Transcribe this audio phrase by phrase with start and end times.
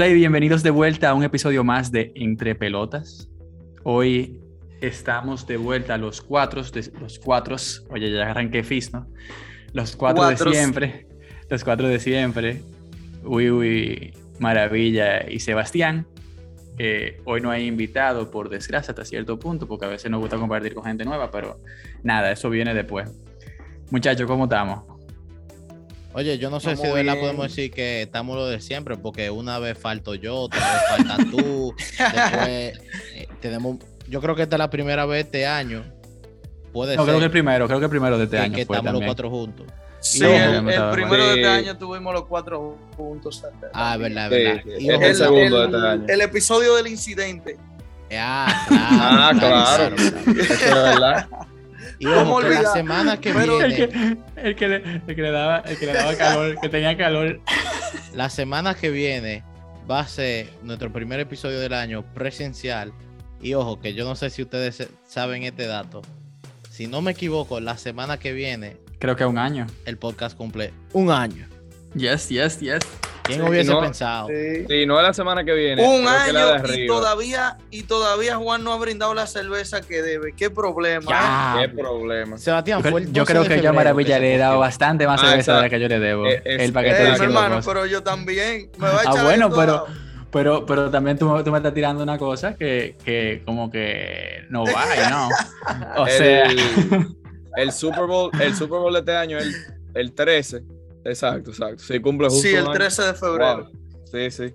[0.00, 3.28] Hola y bienvenidos de vuelta a un episodio más de Entre Pelotas.
[3.82, 4.40] Hoy
[4.80, 7.56] estamos de vuelta los cuatro, de, los cuatro,
[7.90, 9.06] oye, ya arranqué fis, ¿no?
[9.74, 11.06] Los cuatro de siempre,
[11.50, 12.62] los cuatro de siempre,
[13.24, 16.06] Uy, uy, Maravilla y Sebastián.
[16.78, 20.38] Eh, hoy no hay invitado, por desgracia, hasta cierto punto, porque a veces nos gusta
[20.38, 21.60] compartir con gente nueva, pero
[22.02, 23.12] nada, eso viene después.
[23.90, 24.89] Muchachos, ¿cómo estamos?
[26.12, 29.30] Oye, yo no sé si de verdad podemos decir que estamos lo de siempre, porque
[29.30, 32.80] una vez falto yo, otra vez falta tú, después
[33.14, 33.76] eh, tenemos,
[34.08, 35.84] yo creo que esta es la primera vez este año.
[36.72, 38.54] Puede no, creo que el primero, creo que el primero de este año.
[38.54, 39.66] Que estamos los cuatro juntos.
[40.00, 43.44] Sí, el, primero de este año tuvimos los cuatro juntos.
[43.72, 44.62] Ah, verdad, verdad.
[44.78, 46.04] y el, segundo de este año.
[46.08, 47.56] El episodio del incidente.
[48.12, 48.64] Ah,
[49.38, 49.56] claro.
[49.56, 49.96] ah, claro.
[49.96, 51.28] Eso es verdad.
[52.02, 53.64] Y ojo, que la semana que viene.
[53.64, 56.68] El que, el, que le, el que, le, daba, el que le daba calor, que
[56.70, 57.40] tenía calor.
[58.14, 59.44] La semana que viene
[59.88, 62.94] va a ser nuestro primer episodio del año presencial.
[63.42, 66.00] Y ojo, que yo no sé si ustedes saben este dato.
[66.70, 68.78] Si no me equivoco, la semana que viene.
[68.98, 69.66] Creo que un año.
[69.84, 71.46] El podcast cumple un año.
[71.94, 72.80] Yes, yes, yes.
[73.30, 74.28] ¿Quién hubiese pensado?
[74.28, 74.86] Sí.
[74.86, 75.82] no es la semana que viene.
[75.82, 80.34] Un año y todavía, y todavía Juan no ha brindado la cerveza que debe.
[80.34, 81.56] ¿Qué problema?
[81.58, 81.62] ¿eh?
[81.62, 82.38] ¿Qué problema?
[82.38, 85.62] Sebastián, fue Yo creo que yo a Maravilla le he dado bastante más cerveza de
[85.62, 86.26] la que yo le debo.
[86.26, 88.70] el paquete de hermano, pero yo también.
[88.78, 89.86] Me va a ah, bueno, pero...
[90.32, 94.62] Pero, pero también tú, tú, me estás tirando una cosa que, que como que no
[94.64, 95.28] va, ¿no?
[96.02, 96.44] O sea...
[97.56, 99.52] El, Super Bowl, el Super Bowl de este año, el,
[99.94, 100.62] el 13,
[101.04, 101.82] Exacto, exacto.
[101.82, 102.48] Sí, cumple justo.
[102.48, 103.70] Sí, el 13 de febrero.
[104.04, 104.52] Sí, sí.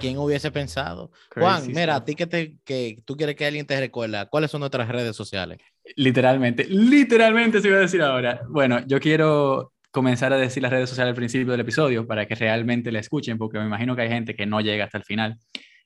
[0.00, 1.12] ¿Quién, hubiese pensado?
[1.32, 4.60] Juan, mira, a ti que, te, que tú quieres que alguien te recuerda, ¿cuáles son
[4.60, 5.58] nuestras redes sociales?
[5.94, 8.40] Literalmente, literalmente se iba a decir ahora.
[8.48, 12.34] Bueno, yo quiero comenzar a decir las redes sociales al principio del episodio para que
[12.34, 15.38] realmente la escuchen, porque me imagino que hay gente que no llega hasta el final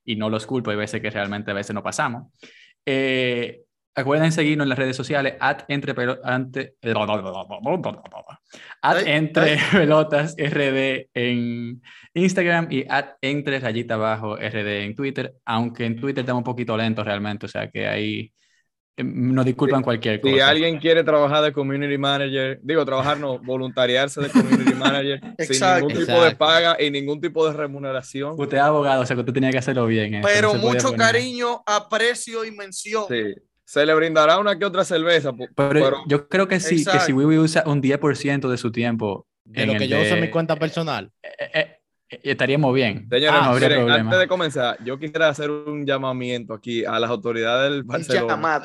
[0.04, 2.32] y no los culpo, hay veces que realmente a veces no pasamos.
[2.86, 3.62] Eh,
[3.94, 5.94] Acuerden seguirnos en las redes sociales, at entre,
[6.24, 6.76] ante,
[8.82, 11.82] at entre pelotas RD en
[12.14, 16.76] Instagram y at entre rayita abajo RD en Twitter, aunque en Twitter estamos un poquito
[16.76, 18.32] lentos realmente, o sea que ahí
[18.96, 20.34] em, nos disculpan cualquier cosa.
[20.34, 25.60] Si alguien quiere trabajar de community manager, digo, trabajar no, voluntariarse de community manager sin
[25.74, 28.34] ningún tipo de paga y ningún tipo de remuneración.
[28.38, 30.20] Usted es abogado, o sea que usted tenía que hacerlo bien.
[30.22, 33.04] Pero mucho cariño, aprecio y mención.
[33.08, 33.34] Sí
[33.72, 35.32] se le brindará una que otra cerveza.
[35.56, 39.26] Pero, yo creo que sí, que si Wiwi usa un 10% de su tiempo.
[39.44, 41.10] De lo que yo uso en mi cuenta personal.
[41.22, 43.08] Eh, eh, eh, estaríamos bien.
[43.08, 47.82] Señores, ah, antes de comenzar, yo quisiera hacer un llamamiento aquí a las autoridades del
[47.84, 48.62] Barcelona.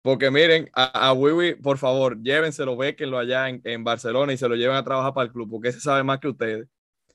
[0.00, 4.48] Porque miren, a, a Wiwi, por favor, llévenselo, béquenlo allá en, en, Barcelona y se
[4.48, 6.68] lo lleven a trabajar para el club, porque ese sabe más que ustedes.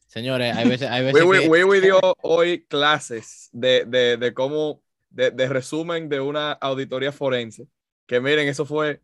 [0.08, 4.82] Señores, hay veces, hay veces Wiwi, dio hoy clases de, de, de cómo
[5.16, 7.68] de, resumen de una auditoría forense.
[8.06, 9.02] Que miren, eso fue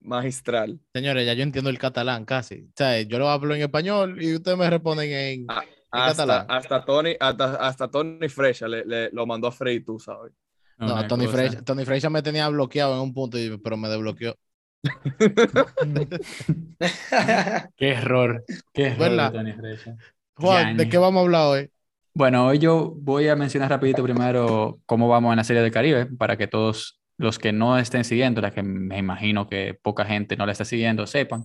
[0.00, 0.80] magistral.
[0.94, 2.68] Señores, ya yo entiendo el catalán casi.
[2.68, 6.46] O sea, yo lo hablo en español y ustedes me responden en, ah, catalán.
[6.48, 10.32] Hasta Tony, hasta, hasta Tony Fresha le, lo mandó a Frey, tú sabes.
[10.78, 14.36] No, Tony, Fresha, Tony Fresha me tenía bloqueado en un punto, pero me desbloqueó.
[17.76, 18.44] qué error.
[18.72, 19.96] Qué error, Tony Fresha.
[20.34, 21.71] Juan, ¿de qué vamos a hablar hoy?
[22.14, 26.06] Bueno, hoy yo voy a mencionar rapidito primero cómo vamos en la serie del Caribe,
[26.06, 30.36] para que todos los que no estén siguiendo, la que me imagino que poca gente
[30.36, 31.44] no la está siguiendo, sepan.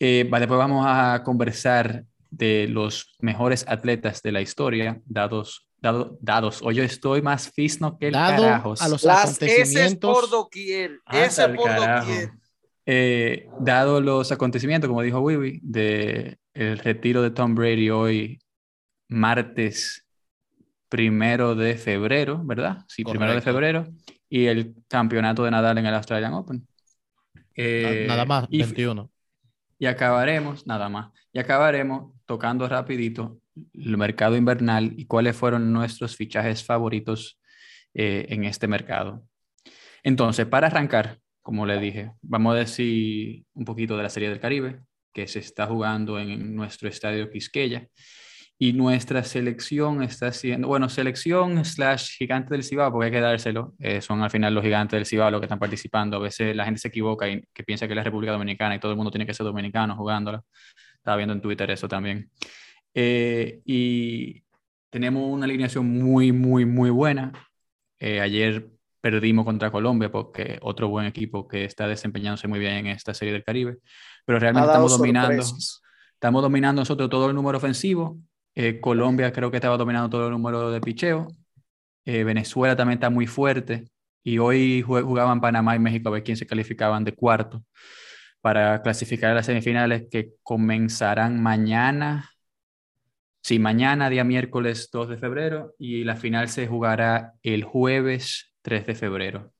[0.00, 6.60] Eh, después vamos a conversar de los mejores atletas de la historia, dados, dado, dados.
[6.62, 8.82] Hoy yo estoy más fisno que el Dado carajos.
[8.82, 9.70] A los acontecimientos.
[9.70, 10.98] Ese es por doquier.
[11.12, 12.32] ese por doquier.
[12.84, 18.40] Eh, dado los acontecimientos, como dijo Wiwi, de el retiro de Tom Brady hoy
[19.08, 20.06] martes
[20.88, 22.84] primero de febrero, ¿verdad?
[22.88, 23.86] Sí, primero de febrero.
[24.28, 26.66] Y el campeonato de Nadal en el Australian Open.
[27.54, 29.10] Eh, nada más, 21.
[29.78, 33.40] Y, acabaremos, nada más, y acabaremos tocando rapidito
[33.72, 37.40] el mercado invernal y cuáles fueron nuestros fichajes favoritos
[37.94, 39.24] eh, en este mercado.
[40.02, 44.40] Entonces, para arrancar, como le dije, vamos a decir un poquito de la Serie del
[44.40, 44.80] Caribe,
[45.12, 47.88] que se está jugando en nuestro estadio Quisqueya
[48.60, 53.74] y nuestra selección está haciendo, bueno, selección slash gigante del Cibao, porque hay que dárselo,
[53.78, 56.64] eh, son al final los gigantes del Cibao los que están participando, a veces la
[56.64, 59.12] gente se equivoca y que piensa que es la República Dominicana y todo el mundo
[59.12, 60.42] tiene que ser dominicano jugándola,
[60.96, 62.30] estaba viendo en Twitter eso también.
[62.94, 64.42] Eh, y
[64.90, 67.32] tenemos una alineación muy, muy, muy buena.
[68.00, 68.70] Eh, ayer
[69.00, 73.32] perdimos contra Colombia porque otro buen equipo que está desempeñándose muy bien en esta serie
[73.32, 73.76] del Caribe,
[74.26, 75.44] pero realmente estamos dominando.
[76.14, 78.18] Estamos dominando nosotros todo el número ofensivo
[78.60, 81.28] Eh, Colombia creo que estaba dominando todo el número de picheo.
[82.04, 83.84] Eh, Venezuela también está muy fuerte.
[84.24, 87.62] Y hoy jugaban Panamá y México a ver quién se calificaban de cuarto
[88.40, 92.30] para clasificar a las semifinales que comenzarán mañana.
[93.42, 98.86] Sí, mañana, día miércoles 2 de febrero, y la final se jugará el jueves 3
[98.86, 99.52] de febrero.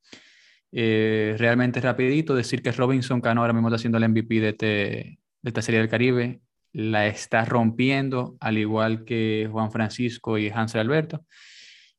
[0.72, 4.66] Eh, realmente rapidito, decir que Robinson Cano ahora mismo está haciendo el MVP de, este,
[4.66, 6.40] de esta Serie del Caribe,
[6.72, 11.24] la está rompiendo, al igual que Juan Francisco y Hansel Alberto.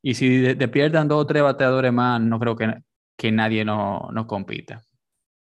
[0.01, 2.74] Y si te pierdan dos o tres bateadores más, no creo que,
[3.18, 4.81] que nadie no, no compita.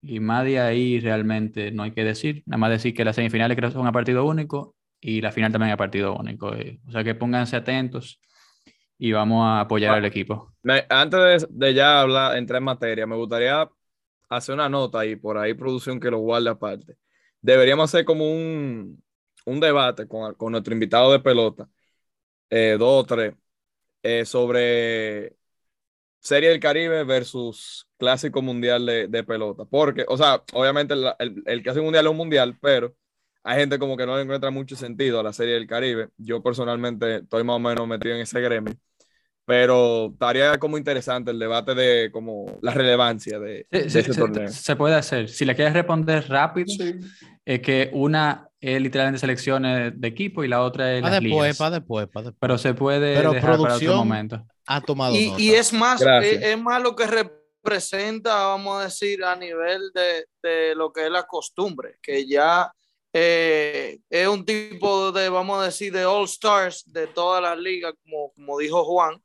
[0.01, 3.57] Y más de ahí realmente no hay que decir, nada más decir que las semifinales
[3.57, 6.53] creo son a partido único y la final también a partido único.
[6.53, 6.79] Eh.
[6.87, 8.19] O sea que pónganse atentos
[8.97, 10.53] y vamos a apoyar al equipo.
[10.89, 13.67] antes de, ya hablar, entrar en materia, me gustaría
[14.29, 16.95] hacer una nota ahí, por ahí producción que lo guarde aparte.
[17.41, 19.03] Deberíamos hacer como un,
[19.45, 21.69] un debate con, con, nuestro invitado de pelota,
[22.49, 23.35] eh, dos o tres,
[24.03, 25.37] eh, sobre
[26.19, 29.65] Serie del Caribe versus Clásico Mundial de, de pelota.
[29.65, 32.95] Porque, o sea, obviamente el, el, el Clásico Mundial es un mundial, pero
[33.43, 36.09] hay gente como que no le encuentra mucho sentido a la Serie del Caribe.
[36.17, 38.75] Yo personalmente estoy más o menos metido en ese gremio.
[39.45, 44.47] Pero estaría como interesante el debate de como la relevancia de, ese torneo.
[44.47, 45.29] Se puede hacer.
[45.29, 46.73] Si le quieres responder rápido,
[47.45, 51.79] es que una es literalmente selecciones de equipo y la otra es para después, para
[51.79, 52.09] después.
[52.39, 54.43] Pero se puede Pero dejar para otro momento.
[54.65, 59.35] Ha tomado y, y es más, es, más lo que representa, vamos a decir, a
[59.35, 62.73] nivel de, de lo que es la costumbre, que ya
[63.17, 67.93] eh, es un tipo de, vamos a decir, de All Stars de todas las ligas,
[68.03, 69.21] como, como dijo Juan,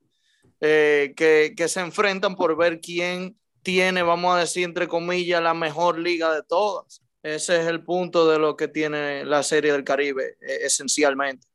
[0.60, 5.54] eh, que, que, se enfrentan por ver quién tiene, vamos a decir, entre comillas, la
[5.54, 7.02] mejor liga de todas.
[7.22, 11.46] Ese es el punto de lo que tiene la Serie del Caribe, eh, esencialmente.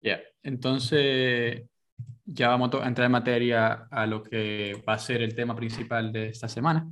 [0.00, 1.62] Ya, entonces
[2.24, 6.12] ya vamos a entrar en materia a lo que va a ser el tema principal
[6.12, 6.86] de esta semana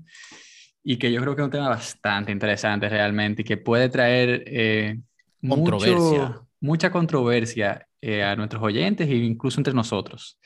[0.82, 4.44] y que yo creo que es un tema bastante interesante realmente y que puede traer
[4.46, 4.98] eh,
[5.46, 6.40] controversia.
[6.60, 10.38] mucha controversia eh, a nuestros oyentes e incluso entre nosotros.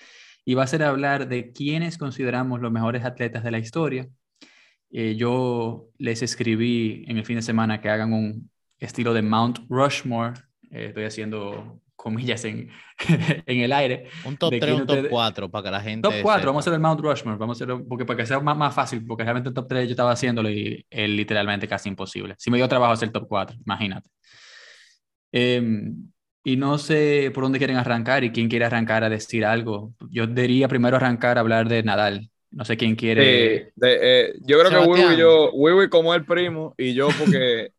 [0.44, 4.08] Y va a ser hablar de quiénes consideramos los mejores atletas de la historia.
[4.90, 9.60] Eh, yo les escribí en el fin de semana que hagan un estilo de Mount
[9.68, 10.34] Rushmore.
[10.70, 12.70] estoy haciendo comillas en,
[13.46, 14.08] en el aire.
[14.24, 16.08] Un top 3, un top 4 para que la gente.
[16.08, 18.40] Top 4, vamos a hacer el Mount Rushmore, vamos a hacerlo porque para que sea
[18.40, 21.88] más, más fácil, porque realmente el top 3 yo estaba haciéndolo y es literalmente casi
[21.88, 22.34] imposible.
[22.38, 24.08] Si me dio trabajo hacer el top 4, imagínate.
[25.30, 26.10] Em,
[26.42, 29.94] y no sé por dónde quieren arrancar y quién quiere arrancar a decir algo.
[30.10, 32.30] Yo diría primero arrancar a hablar de Nadal.
[32.50, 33.72] No sé quién quiere.
[33.80, 37.72] Eh, yo creo que Wiwi, yo, Wiwi como el primo y yo porque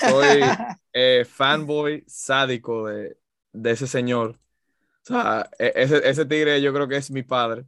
[0.00, 0.40] soy
[0.92, 3.16] eh, fanboy sádico de,
[3.52, 4.38] de ese señor.
[5.02, 7.66] O sea, e, ese, ese tigre yo creo que es mi padre.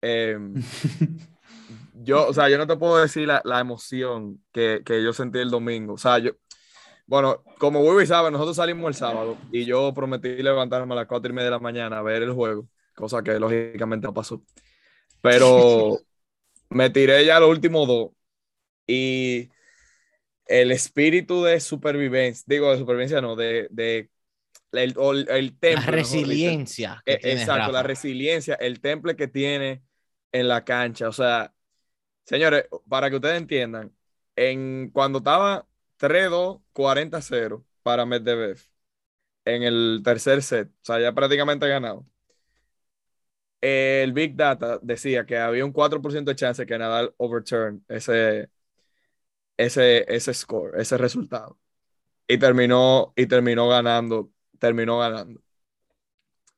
[0.00, 0.54] Em,
[1.94, 5.38] yo, o sea, yo no te puedo decir la, la emoción que, que, yo sentí
[5.38, 5.94] el domingo.
[5.94, 6.32] O sea, yo,
[7.08, 11.32] bueno, como Wibi sabe, nosotros salimos el sábado y yo prometí levantarme a las cuatro
[11.32, 14.42] y media de la mañana a ver el juego, cosa que lógicamente no pasó.
[15.22, 15.98] Pero
[16.68, 18.10] me tiré ya los últimos dos
[18.86, 19.48] y
[20.44, 24.10] el espíritu de supervivencia, digo de supervivencia, no, de, de
[24.72, 24.94] el,
[25.30, 25.86] el, temple.
[25.86, 27.02] La resiliencia.
[27.06, 29.82] E, exacto, la resiliencia, el temple que tiene
[30.30, 31.08] en la cancha.
[31.08, 31.54] O sea,
[32.24, 33.94] señores, para que ustedes entiendan,
[34.36, 35.66] en, cuando estaba
[35.98, 38.60] 3-2, 40-0 para Medvedev
[39.44, 42.06] en el tercer set, o sea, ya prácticamente ganado.
[43.60, 48.50] El Big Data decía que había un 4% de chance que Nadal overturn ese,
[49.56, 51.58] ese, ese score, ese resultado.
[52.28, 55.40] Y terminó, y terminó ganando terminó ganando.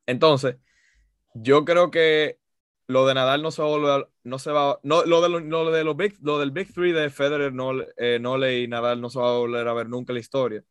[0.05, 0.57] Entonces,
[1.33, 2.39] yo creo que
[2.91, 5.71] lo de Nadal no se va a volver, no se va, no, lo, de lo,
[5.71, 9.09] de los big, lo del Big Three de Federer, no, eh, Nole y Nadal no
[9.09, 10.63] se va a volver a ver nunca la historia.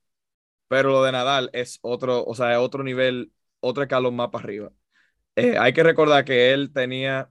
[0.69, 4.73] Pero lo de Nadal es otro, o sea, otro nivel, otro escalón más para arriba.
[5.37, 7.31] Eh, hay que recordar que él tenía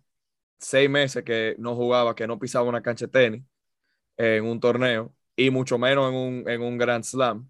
[0.60, 3.44] seis meses que no jugaba, que no pisaba una cancha de tenis
[4.18, 7.50] en un torneo y mucho menos en un, en un Grand Slam.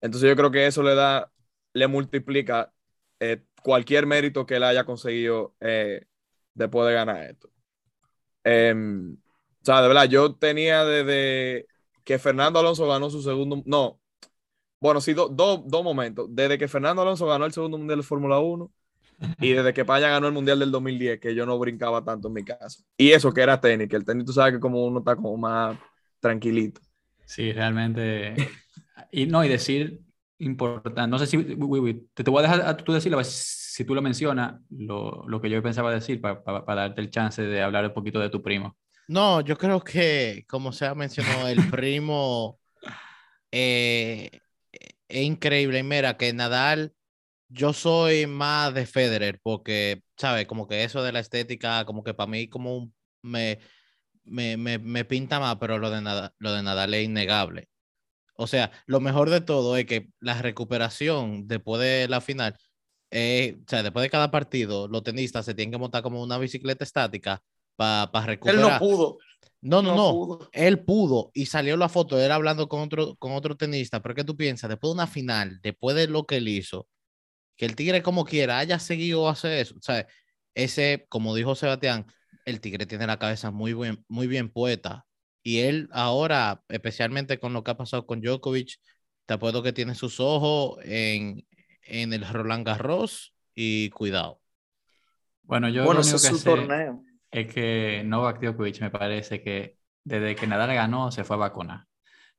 [0.00, 1.32] Entonces yo creo que eso le da
[1.72, 2.72] le multiplica
[3.20, 6.06] eh, cualquier mérito que él haya conseguido eh,
[6.60, 7.50] después de ganar esto.
[8.44, 11.66] Em, o sea, de verdad, yo tenía desde
[12.04, 14.00] que Fernando Alonso ganó su segundo, no,
[14.80, 16.26] bueno, sí, dos momentos.
[16.30, 18.72] Desde que Fernando Alonso ganó el segundo Mundial de Fórmula 1
[19.38, 22.34] y desde que Paya ganó el Mundial del 2010, que yo no brincaba tanto en
[22.34, 22.82] mi casa.
[22.96, 25.36] Y eso que era tenis, que el tenis tú sabes que como uno está como
[25.36, 25.78] más
[26.18, 26.80] tranquilito.
[27.26, 28.34] Sí, realmente.
[29.12, 30.00] Y no, y decir
[30.38, 33.20] importante, no sé si, te, te voy a dejar a tú decirlo,
[33.80, 37.40] si tú lo mencionas, lo, lo, que yo pensaba decir para, para, darte el chance
[37.40, 38.76] de hablar un poquito de tu primo.
[39.08, 42.60] No, yo creo que, como se ha mencionado, el primo
[43.50, 44.40] eh,
[45.08, 45.82] es increíble.
[45.82, 46.92] Mira, que Nadal,
[47.48, 50.46] yo soy más de Federer, porque, ¿sabes?
[50.46, 53.60] Como que eso de la estética, como que para mí, como me,
[54.24, 57.70] me, me, me, pinta más, pero lo de, Nadal, lo de Nadal es innegable.
[58.34, 62.58] O sea, lo mejor de todo es que la recuperación después de la final,
[63.10, 66.38] eh, o sea, después de cada partido, los tenistas se tienen que montar como una
[66.38, 67.42] bicicleta estática
[67.76, 68.60] para recuperar.
[68.60, 69.18] Él no pudo.
[69.62, 70.48] No, no, no.
[70.52, 74.00] Él pudo y salió la foto de él hablando con otro, con otro tenista.
[74.00, 74.70] Pero ¿qué tú piensas?
[74.70, 76.88] Después de una final, después de lo que él hizo,
[77.56, 79.74] que el Tigre como quiera haya seguido hacer eso.
[79.76, 80.06] O sea,
[80.54, 82.06] ese, como dijo Sebastián,
[82.44, 85.06] el Tigre tiene la cabeza muy bien, muy bien puesta.
[85.42, 88.78] Y él ahora, especialmente con lo que ha pasado con Djokovic,
[89.26, 91.46] te apuesto que tiene sus ojos en,
[91.82, 94.40] en el Roland Garros y cuidado.
[95.42, 96.90] Bueno, yo bueno, lo único que sé
[97.30, 101.86] es que Novak Djokovic me parece que desde que Nadal ganó se fue a vacunar.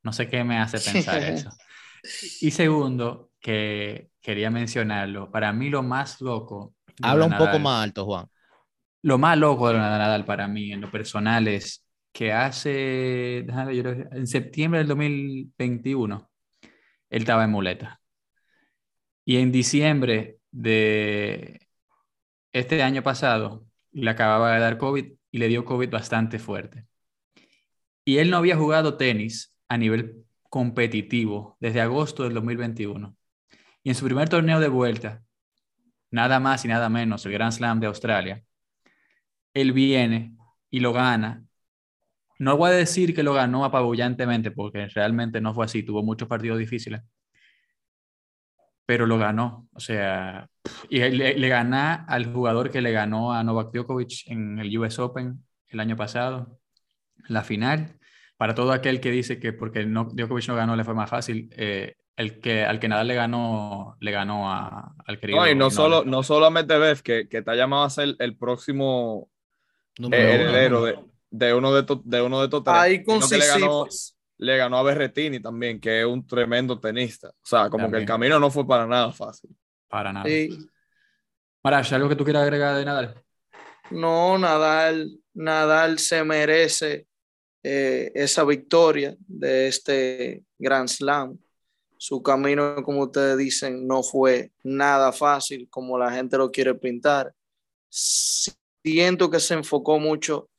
[0.02, 1.50] No sé qué me hace pensar eso.
[2.40, 6.74] Y segundo, que quería mencionarlo, para mí lo más loco...
[7.00, 8.26] Habla un poco más alto, Juan.
[9.02, 14.78] Lo más loco de Nadal para mí, en lo personal, es que hace, en septiembre
[14.78, 16.30] del 2021,
[17.10, 18.01] él estaba en muleta.
[19.24, 21.66] Y en diciembre de
[22.52, 26.86] este año pasado, le acababa de dar COVID y le dio COVID bastante fuerte.
[28.04, 33.16] Y él no había jugado tenis a nivel competitivo desde agosto del 2021.
[33.84, 35.22] Y en su primer torneo de vuelta,
[36.10, 38.44] nada más y nada menos, el Grand Slam de Australia,
[39.54, 40.36] él viene
[40.70, 41.44] y lo gana
[42.42, 46.26] no voy a decir que lo ganó apabullantemente, porque realmente no fue así, tuvo muchos
[46.26, 47.00] partidos difíciles,
[48.92, 49.70] pero lo ganó.
[49.72, 50.50] O sea,
[50.90, 54.98] y le, le gana al jugador que le ganó a Novak Djokovic en el US
[54.98, 56.60] Open el año pasado,
[57.26, 57.98] la final.
[58.36, 61.48] Para todo aquel que dice que porque no, Djokovic no ganó le fue más fácil,
[61.56, 65.40] eh, el que, al que nada le ganó, le ganó a, al querido.
[65.40, 68.14] No, y no, solo, no solo a Medvedev, que, que te ha llamado a ser
[68.18, 69.30] el próximo
[69.96, 70.98] heredero de,
[71.30, 72.76] de uno de, de uno de estos tres.
[72.76, 73.86] Ahí con ganó,
[74.42, 77.28] le ganó a Berretini también, que es un tremendo tenista.
[77.28, 79.50] O sea, como que el camino no fue para nada fácil.
[79.88, 80.26] Para nada.
[80.26, 80.66] Sí.
[81.62, 83.22] Marash, ¿algo que tú quieras agregar de Nadal?
[83.92, 87.06] No, Nadal, Nadal se merece
[87.62, 91.38] eh, esa victoria de este Grand Slam.
[91.96, 97.32] Su camino, como ustedes dicen, no fue nada fácil como la gente lo quiere pintar.
[97.88, 100.50] Siento que se enfocó mucho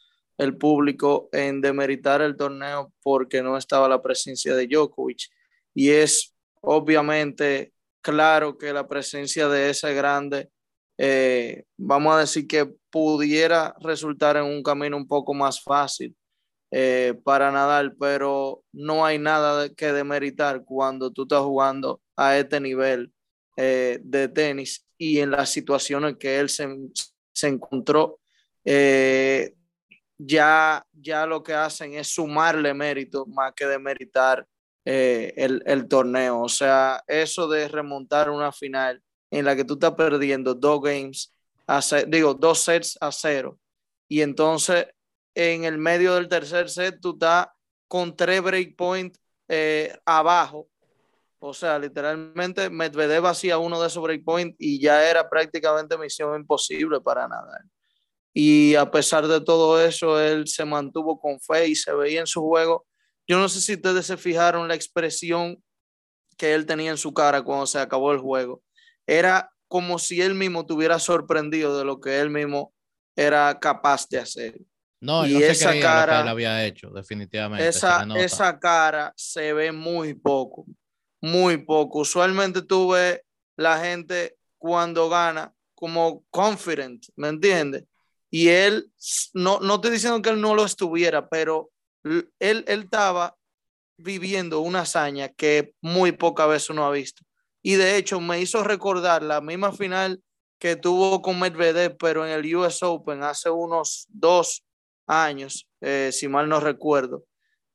[0.44, 5.30] el público en demeritar el torneo porque no estaba la presencia de Djokovic.
[5.74, 10.50] Y es obviamente claro que la presencia de ese grande,
[10.98, 16.16] eh, vamos a decir que pudiera resultar en un camino un poco más fácil
[16.72, 22.60] eh, para Nadal, pero no hay nada que demeritar cuando tú estás jugando a este
[22.60, 23.12] nivel
[23.58, 26.68] eh, de tenis y en las situaciones que él se,
[27.32, 28.20] se encontró
[30.18, 34.48] ya, ya lo que hacen es sumarle mérito más que demeritar
[34.86, 36.42] eh, el, el, torneo.
[36.42, 39.02] O sea, eso de remontar una final
[39.32, 41.34] en la que tú estás perdiendo dos games,
[41.68, 43.58] a digo, dos sets a cero,
[44.08, 44.88] y entonces
[45.36, 47.48] en el medio del tercer set tú estás
[47.88, 50.70] con tres breakpoints eh, abajo.
[51.40, 57.02] O sea, literalmente Medvedev hacía uno de esos breakpoints y ya era prácticamente misión imposible
[57.02, 57.60] para nada.
[58.34, 62.28] Y a pesar de todo eso, él se mantuvo con fe y se veía en
[62.28, 62.86] su juego.
[63.28, 65.64] Yo no sé si ustedes se fijaron la expresión
[66.38, 68.64] que él tenía en su cara cuando se acabó el juego.
[69.06, 72.74] Era como si él mismo estuviera sorprendido de lo que él mismo
[73.16, 74.60] era capaz de hacer.
[75.00, 77.68] No, y esa cara, él había hecho, definitivamente.
[77.68, 80.66] Esa, esa cara se ve muy poco,
[81.22, 82.00] muy poco.
[82.00, 83.20] Usualmente tú ves
[83.58, 87.84] la gente cuando gana como confident, ¿me entiendes?
[88.34, 88.92] Y él,
[89.36, 91.70] no, no estoy diciendo que él no lo estuviera, pero
[92.04, 93.38] él, él estaba
[93.96, 97.24] viviendo una hazaña que muy poca vez uno ha visto.
[97.62, 100.20] Y de hecho me hizo recordar la misma final
[100.58, 104.66] que tuvo con Medvedev, pero en el US Open hace unos dos
[105.06, 107.26] años, eh, si mal no recuerdo,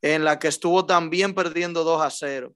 [0.02, 2.52] en la que estuvo también perdiendo 2 a 0.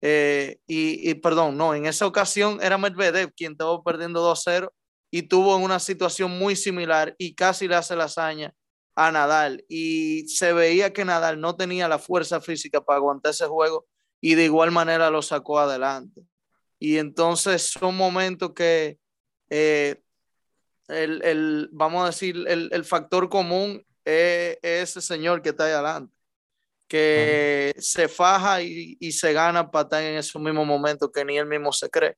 [0.00, 4.42] Eh, y, y, perdón, no, en esa ocasión era Medvedev quien estaba perdiendo 2 a
[4.42, 4.72] 0
[5.14, 8.54] y tuvo una situación muy similar y casi le hace la hazaña
[8.94, 9.62] a Nadal.
[9.68, 13.86] Y se veía que Nadal no tenía la fuerza física para aguantar ese juego
[14.22, 16.22] y de igual manera lo sacó adelante.
[16.78, 18.98] Y entonces son momentos que
[19.50, 20.00] eh,
[20.88, 26.14] el, vamos a decir, el, factor común es, ese señor que está ahí adelante,
[26.88, 31.36] que se faja y, y, se gana para estar en esos mismos momentos que ni
[31.36, 32.16] él mismo se cree.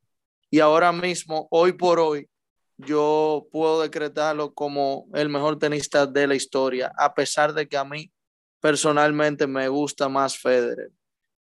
[0.48, 2.28] Y ahora mismo, hoy por hoy,
[2.76, 7.84] yo puedo decretarlo como el mejor tenista de la historia, a pesar de que a
[7.84, 8.12] mí
[8.60, 10.90] personalmente me gusta más Federer.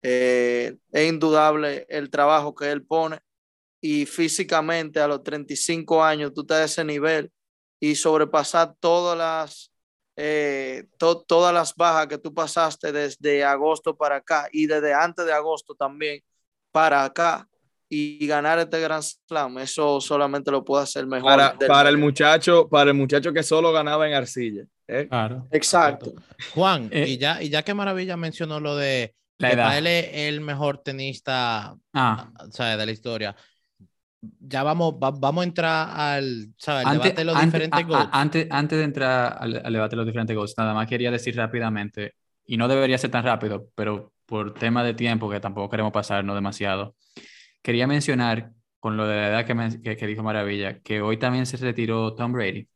[0.03, 3.21] Eh, es indudable el trabajo que él pone
[3.81, 7.31] y físicamente a los 35 años tú estás a ese nivel
[7.79, 9.73] y sobrepasar todas las,
[10.17, 15.33] eh, todas las bajas que tú pasaste desde agosto para acá y desde antes de
[15.33, 16.23] agosto también
[16.71, 17.49] para acá
[17.95, 21.31] y ganar este Gran Slam, eso solamente lo puede hacer mejor.
[21.31, 24.65] Para, para el muchacho, para el muchacho que solo ganaba en arcilla.
[24.89, 25.07] ¿eh?
[25.11, 25.47] Claro.
[25.51, 26.15] Exacto.
[26.55, 29.77] Juan, eh, y, ya, y ya que Maravilla mencionó lo de la edad.
[29.77, 32.31] él es el mejor tenista ah.
[32.41, 33.37] de la historia.
[34.41, 38.09] Ya vamos, vamos a entrar al, debate de los diferentes goals.
[38.11, 42.15] Antes, antes de entrar al, debate de los diferentes goals, nada más quería decir rápidamente,
[42.47, 46.25] y no debería ser tan rápido, pero por tema de tiempo, que tampoco queremos pasar
[46.25, 46.95] no demasiado,
[47.63, 51.57] Quería mencionar, con lo de la edad que, que, dijo Maravilla, que hoy también se
[51.57, 52.69] retiró Tom Brady,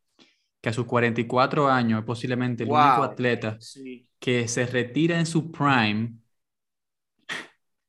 [0.60, 3.58] que a sus 44 años es posiblemente el único atleta
[4.20, 6.14] que se retira en su prime.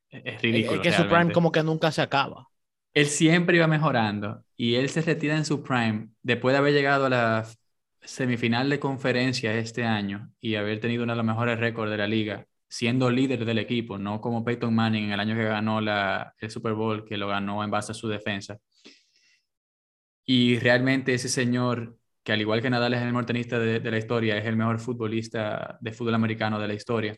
[0.09, 0.81] Es ridículo.
[0.81, 2.47] Es que su prime como que nunca se acaba.
[2.93, 7.05] Él siempre iba mejorando y él se retira en su prime después de haber llegado
[7.05, 7.47] a la
[8.01, 12.07] semifinal de conferencia este año y haber tenido uno de los mejores récords de la
[12.07, 16.33] liga siendo líder del equipo, no como Peyton Manning en el año que ganó la,
[16.39, 18.57] el Super Bowl, que lo ganó en base a su defensa.
[20.25, 23.97] Y realmente ese señor, que al igual que Nadal es el mejor tenista de, la
[23.97, 27.15] historia, es el mejor futbolista de fútbol americano de la historia.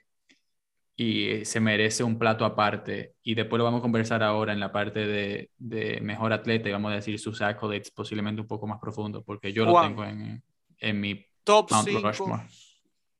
[0.95, 3.15] Y se merece un plato aparte.
[3.23, 6.71] Y después lo vamos a conversar ahora en la parte de, de mejor atleta y
[6.71, 10.43] vamos a decir sus accolades posiblemente un poco más profundo, porque yo lo tengo en,
[10.77, 12.01] en mi top 5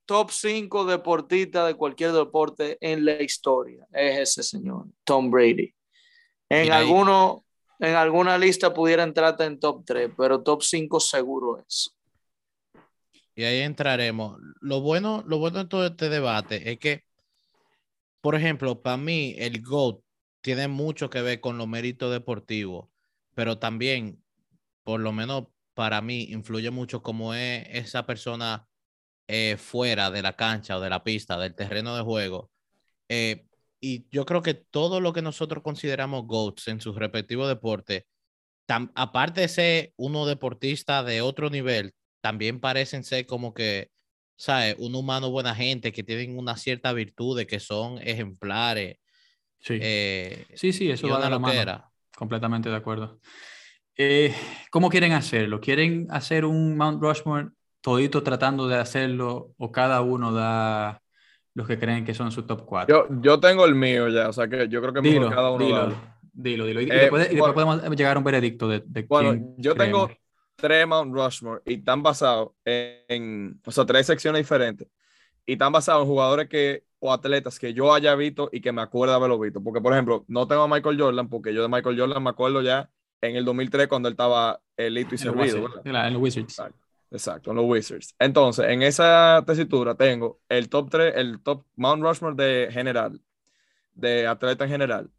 [0.10, 3.86] top 5 deportistas de cualquier deporte en la historia.
[3.91, 5.72] Es ese señor, Tom Brady.
[6.50, 7.45] En, alguno,
[7.78, 11.95] en alguna lista pudiera entrar en top 3, pero top 5 seguro es.
[13.36, 14.39] Y ahí entraremos.
[14.62, 17.04] Lo bueno, lo bueno de todo este debate es que,
[18.19, 20.02] por ejemplo, para mí el GOAT
[20.41, 22.88] tiene mucho que ver con los méritos deportivos,
[23.36, 24.24] pero también,
[24.84, 28.68] por lo menos para mí, influye mucho como es esa persona
[29.32, 32.50] eh, fuera de la cancha o de la pista, del terreno de juego.
[33.10, 33.46] Eh,
[33.80, 38.06] y yo creo que todo lo que nosotros consideramos GOATs en sus respectivos deportes,
[38.96, 43.92] aparte de ser uno deportista de otro nivel, también parecen ser como que,
[44.36, 44.76] ¿sabes?
[44.80, 48.98] Un humano buena gente que tienen una cierta virtud de que son ejemplares.
[49.60, 51.92] Sí, eh, sí, sí, eso va a la mano.
[52.18, 53.20] Completamente de acuerdo.
[54.72, 55.62] ¿Cómo quieren hacerlo?
[55.62, 57.50] ¿Quieren hacer un Mount Rushmore
[57.82, 61.02] todito tratando de hacerlo o cada uno da
[61.54, 63.10] los que creen que son su top 4?
[63.10, 65.65] Yo, yo tengo el mío ya, o sea que yo creo que dilo, cada uno
[65.65, 65.96] dilo,
[66.34, 66.82] dilo, dilo.
[66.82, 70.10] Y, eh, después, podemos llegar a un veredicto de, de Bueno, yo tengo
[70.56, 74.88] tres Mount Rushmore y están basados en, o sea, tres secciones diferentes
[75.46, 78.82] y están basados en jugadores que o atletas que yo haya visto y que me
[78.82, 79.63] acuerdo haberlo visto.
[79.63, 82.62] Porque, por ejemplo, no tengo a Michael Jordan, porque yo de Michael Jordan me acuerdo
[82.62, 82.89] ya
[83.22, 85.70] en el 2003 cuando él estaba elito y servido.
[85.86, 86.60] En el Wizards.
[86.60, 88.15] Exacto, en los Wizards.
[88.19, 93.19] Entonces, en esa tesitura tengo el top 3, el top Mount Rushmore de general,
[93.93, 95.12] de atleta en general.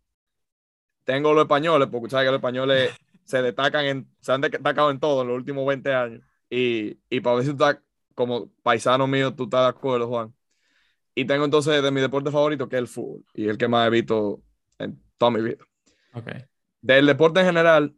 [1.04, 2.92] Tengo los españoles, porque sabes que los españoles
[3.24, 6.22] se destacan, en, se han destacado en todo en los últimos 20 años.
[6.48, 7.82] Y, y para ver si tú estás,
[8.14, 10.34] como paisano mío, tú estás de acuerdo, Juan.
[11.14, 13.86] Y tengo entonces de mi deporte favorito, que es el fútbol, y el que más
[13.86, 14.42] he visto
[14.78, 15.64] en toda mi vida.
[16.12, 16.44] Okay.
[16.80, 17.96] Del deporte en general,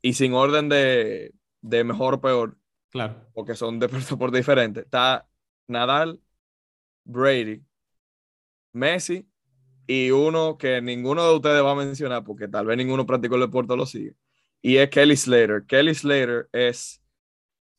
[0.00, 2.56] y sin orden de, de mejor o peor,
[2.92, 3.26] Claro.
[3.32, 4.84] Porque son de deportes diferentes.
[4.84, 5.26] Está
[5.66, 6.20] Nadal,
[7.04, 7.64] Brady,
[8.72, 9.26] Messi
[9.86, 13.40] y uno que ninguno de ustedes va a mencionar porque tal vez ninguno practicó el
[13.40, 14.14] deporte o lo sigue.
[14.60, 15.64] Y es Kelly Slater.
[15.66, 17.02] Kelly Slater es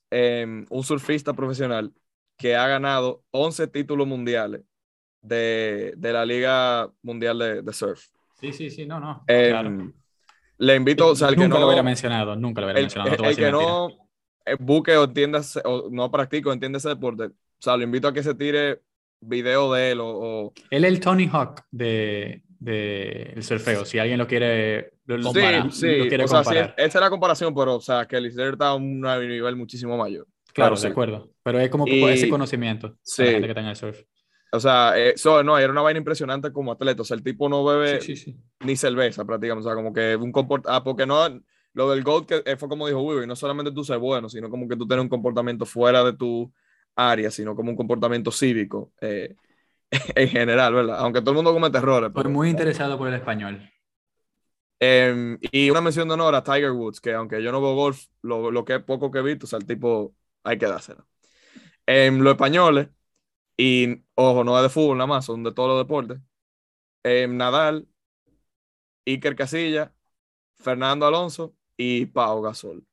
[0.10, 1.94] em, un surfista profesional
[2.36, 4.62] que ha ganado 11 títulos mundiales
[5.22, 8.08] de, de la Liga Mundial de, de, Surf.
[8.40, 9.24] Sí, sí, sí, no, no.
[9.28, 9.94] Em,
[10.58, 13.24] le invito, o sea, nunca no, lo hubiera mencionado, nunca lo hubiera mencionado.
[13.24, 13.98] el que no, eh,
[14.60, 18.24] busque o entienda, o no practico, entiende ese deporte, o sea, lo invito a que
[18.24, 18.82] se tire
[19.22, 20.54] video de él o...
[20.70, 25.72] Él es el Tony Hawk de, de el surfeo, si alguien lo quiere comparar.
[25.72, 28.70] Sí, sí, quiere o sea, esa es la comparación, pero o sea, que el está
[28.70, 30.28] a un nivel muchísimo mayor.
[30.54, 33.24] Claro, de acuerdo, pero es como ese conocimiento sí.
[33.24, 34.04] la gente que en el surf.
[34.54, 37.02] O sea, eso no, era una vaina impresionante como atleta.
[37.02, 38.00] O sea, el tipo no bebe
[38.60, 39.68] ni cerveza prácticamente.
[39.68, 40.72] O sea, como que un comportamiento.
[40.72, 41.28] Ah, porque no,
[41.74, 44.50] lo del GOAT que eh, fue como dijo Wiwi, no solamente tú ser bueno, sino
[44.50, 46.52] como que tú tienes un comportamiento fuera de tu
[46.96, 49.36] área, sino como un comportamiento cívico eh,
[50.16, 51.00] en general, ¿verdad?
[51.00, 52.12] Aunque todo el mundo comete errores.
[52.16, 53.70] Estoy muy interesado por el español.
[54.80, 58.06] Em, y una mención de honor a Tiger Woods, que aunque yo no veo golf,
[58.22, 61.08] lo, lo que poco que he visto, o sea, el tipo hay que dárselo.
[61.86, 62.90] En los españoles,
[63.58, 66.20] y ojo, no es de fútbol nada más, son de todos los deportes.
[67.30, 67.88] Nadal,
[69.06, 69.94] Iker Casilla,
[70.56, 72.84] Fernando Alonso y Pau Gasol.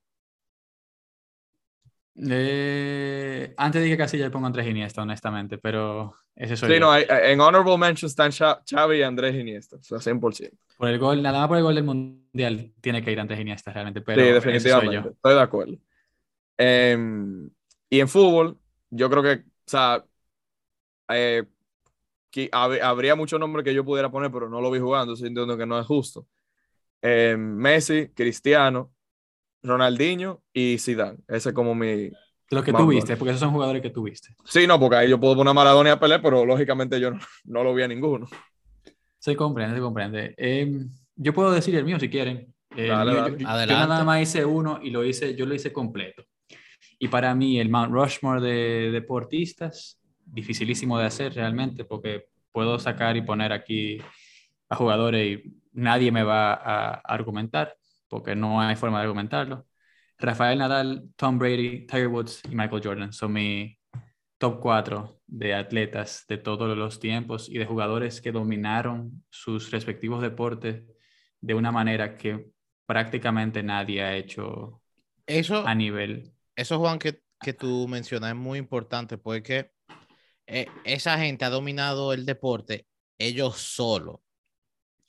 [2.29, 7.41] Eh, antes de que Casilla pongo Andrés Iniesta, honestamente, pero ese soy sí, no, en
[7.41, 10.51] Honorable Mention están Xavi y Andrés Iniesta, o sea, 100%.
[10.77, 13.73] Por el gol, nada más por el gol del Mundial tiene que ir Andrés Iniesta
[13.73, 15.79] realmente, pero sí, definitivamente, estoy de acuerdo.
[16.59, 17.49] Em,
[17.89, 18.59] y en fútbol,
[18.91, 20.05] yo creo que, o sea,
[21.09, 21.45] eh,
[22.53, 25.79] habría muchos nombres que yo pudiera poner, pero no lo vi jugando, entiendo que no
[25.79, 26.27] es justo.
[27.03, 28.93] Eh, Messi, Cristiano,
[29.63, 31.19] Ronaldinho y Zidane.
[31.29, 32.11] Ese es como mi...
[32.51, 34.35] Lo que tú viste, porque esos son jugadores que tú viste.
[34.45, 37.13] Sí, no, porque ahí yo puedo poner a Maradona y a Pelé, pero lógicamente yo
[37.13, 37.21] no,
[37.65, 38.29] lo vi a ninguno.
[39.19, 40.35] Se comprende, se comprende.
[40.37, 42.53] Em, yo puedo decir el mío si quieren.
[42.77, 46.25] Yo, nada más hice uno y lo hice, yo lo hice completo.
[46.99, 53.17] Y para mí el Mount Rushmore de deportistas, dificilísimo de hacer realmente, porque puedo sacar
[53.17, 53.99] y poner aquí
[54.69, 57.77] a jugadores y nadie me va a argumentar,
[58.09, 59.67] porque no hay forma de argumentarlo.
[60.19, 63.79] Rafael Nadal, Tom Brady, Tiger Woods y Michael Jordan son mi
[64.39, 70.23] top 4 de atletas de todos los tiempos y de jugadores que dominaron sus respectivos
[70.23, 70.83] deportes
[71.41, 72.51] de una manera que
[72.87, 74.83] prácticamente nadie ha hecho
[75.27, 76.33] eso, a nivel.
[76.57, 79.71] Eso, Juan, que, que tú mencionas es muy importante porque
[80.47, 82.87] eh, esa gente ha dominado el deporte
[83.19, 84.21] ellos solos.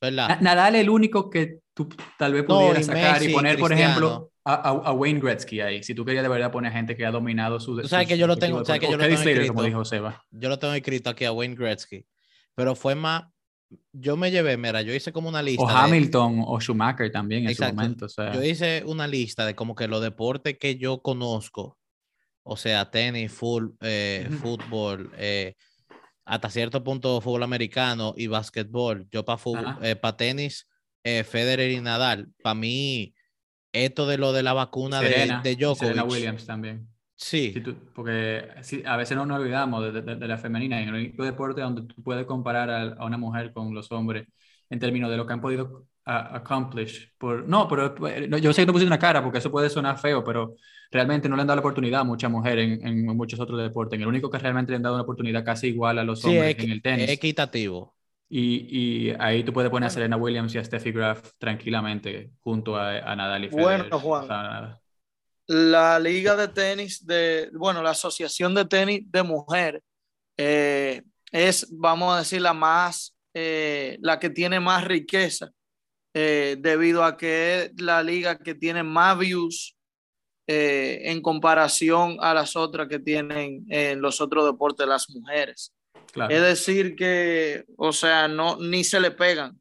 [0.01, 4.91] Nadal es el único que tú tal vez pudieras sacar y poner, por ejemplo, a,
[4.93, 5.83] Wayne Gretzky ahí.
[5.83, 7.79] Si tú querías de verdad poner gente que ha dominado su.
[7.79, 10.25] Tú sabes que yo lo tengo, sabes que yo lo tengo escrito, como dijo Seba.
[10.31, 12.05] Yo lo tengo escrito aquí a Wayne Gretzky.
[12.55, 13.23] Pero fue más.
[13.93, 15.63] Yo me llevé, mira, yo hice como una lista.
[15.63, 18.05] O Hamilton o Schumacher también en su momento.
[18.05, 18.33] O sea...
[18.33, 21.77] Yo hice una lista de como que los deportes que yo conozco.
[22.43, 25.55] O sea, tenis, full, eh, fútbol, eh,
[26.31, 29.05] hasta cierto punto fútbol americano y básquetbol.
[29.11, 29.41] Yo para
[29.81, 30.65] eh, tenis,
[31.03, 32.29] eh, Federer y Nadal.
[32.41, 33.13] Para mí,
[33.73, 35.79] esto de lo de la vacuna de, de Djokovic.
[35.79, 36.87] Serena Williams también.
[37.17, 37.53] Sí.
[37.93, 38.47] porque
[38.85, 40.81] a veces no nos olvidamos de, la femenina.
[40.81, 44.25] En el único deporte donde tú puedes comparar a, una mujer con los hombres
[44.69, 47.13] en términos de lo que han podido accomplish.
[47.17, 47.95] Por, no, pero
[48.37, 50.55] yo sé que no puse una cara porque eso puede sonar feo, pero
[50.91, 53.97] realmente no le han dado la oportunidad a muchas mujeres en, muchos otros deportes.
[53.97, 56.57] En el único que realmente le han dado una oportunidad casi igual a los hombres
[56.59, 57.09] en el tenis.
[57.09, 57.95] equitativo.
[58.29, 62.77] Y, y, ahí tú puedes poner a Serena Williams y a Steffi Graf tranquilamente junto
[62.77, 63.89] a, a Nadal y Federer.
[63.89, 64.77] Bueno, Juan.
[65.47, 69.83] la liga de tenis de, bueno, la asociación de tenis de mujer
[70.37, 75.51] eh, es, vamos a decir, la más, eh, la que tiene más riqueza
[76.13, 79.77] eh, debido a que es la liga que tiene más views
[80.47, 85.73] eh, en comparación a las otras que tienen en los otros deportes las mujeres.
[86.29, 89.59] Es decir, que, o sea, no, ni se le pegan,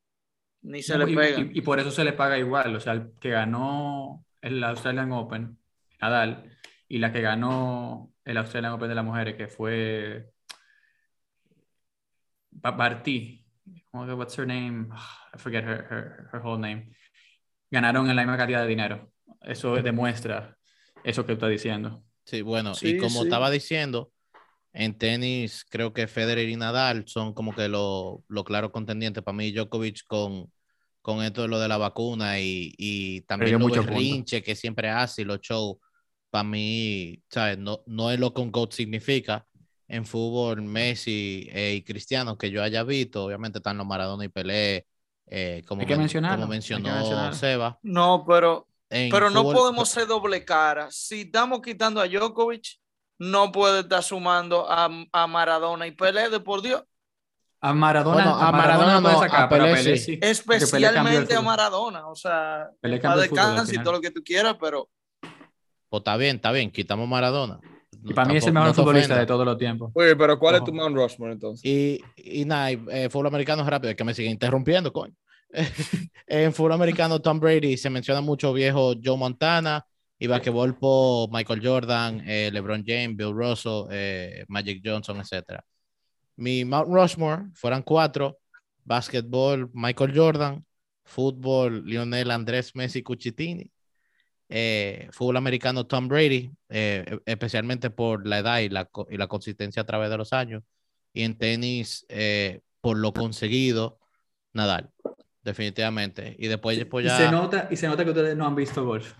[0.63, 1.51] ni se le pegan.
[1.55, 5.59] Y, por eso se le paga igual, o sea, el que ganó el Australian Open,
[6.01, 6.59] Nadal,
[6.89, 10.33] y la que ganó el Australian Open de las mujeres, que fue
[12.51, 13.40] Barty,
[13.93, 14.93] what's her name?
[15.35, 16.95] I forget her, her, her whole name.
[17.71, 19.13] Ganaron en la misma cantidad de dinero.
[19.43, 20.57] Eso demuestra
[21.05, 22.03] eso que está diciendo.
[22.25, 24.13] Sí, bueno, y como estaba diciendo,
[24.73, 29.23] en tenis creo que Federer y Nadal son como que los lo claros contendientes.
[29.23, 30.53] Para mí, Djokovic con,
[31.01, 35.23] con esto de lo de la vacuna y, y también lo rinche que siempre hace
[35.23, 35.79] y los shows,
[36.31, 37.59] para mí, ¿sabes?
[37.59, 39.47] No, no es lo que un GOAT significa.
[39.93, 44.29] En fútbol, Messi eh, y Cristiano, que yo haya visto, obviamente están los Maradona y
[44.29, 44.87] Pelé,
[45.27, 47.77] eh, como, que como mencionó Seba.
[47.83, 50.89] No, pero pero no podemos ser doble cara.
[50.93, 52.79] Si estamos quitando a Djokovic,
[53.19, 56.85] no puede estar sumando a, a Maradona y Pelé, de por Dios.
[57.61, 60.21] A Maradona, a Maradona, no, sacar, a Pelé, sí.
[60.23, 64.89] Especialmente a Maradona, o sea, a descanso y todo lo que tú quieras, pero...
[65.89, 67.59] Pues está bien, está bien, quitamos Maradona.
[68.03, 69.91] Y para mí es el mejor futbolista de todos los tiempos.
[69.95, 71.65] Oye, pero ¿cuál es tu Mount Rushmore entonces?
[71.65, 75.15] Y, y nada, eh, fútbol americano es rápido, es que me sigue interrumpiendo, coño.
[76.27, 79.85] en fútbol americano, Tom Brady, se menciona mucho viejo Joe Montana,
[80.23, 85.61] y basquetbol por Michael Jordan, eh, LeBron James, Bill Russell, eh, Magic Johnson, etc.
[86.37, 88.39] mi Mount Rushmore fueran cuatro,
[88.85, 90.65] básquetbol Michael Jordan,
[91.05, 93.73] fútbol Lionel Andrés Messi Cucitini,
[94.53, 99.29] eh, fútbol americano Tom Brady, eh, e, especialmente por la edad y la, y la,
[99.29, 100.65] consistencia a través de los años,
[101.13, 103.99] y en tenis eh, por lo conseguido,
[104.53, 104.91] Nadal,
[105.43, 106.35] definitivamente.
[106.37, 107.15] Y después, después ya...
[107.15, 109.15] Y se, nota, y se nota que ustedes no han visto golf.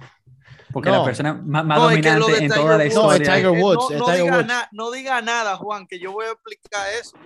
[0.73, 3.19] Porque la persona más, dominante en toda la historia.
[3.19, 3.97] No, Tiger Woods.
[3.97, 7.17] No, diga, no, diga nada, Juan, que yo voy a explicar eso.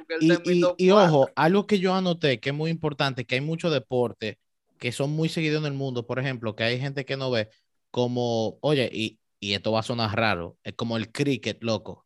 [0.77, 4.37] y, ojo, algo que yo anoté que es muy importante, que hay muchos deportes
[4.79, 7.49] que son muy seguidos en el mundo, por ejemplo, que hay gente que no ve,
[7.95, 12.05] como, oye, y, y esto va a sonar raro, es como el cricket, loco.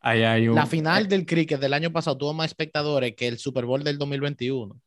[0.00, 0.56] hay un...
[0.56, 3.98] La final del cricket del año pasado tuvo más espectadores que el Super Bowl del
[3.98, 4.82] 2021.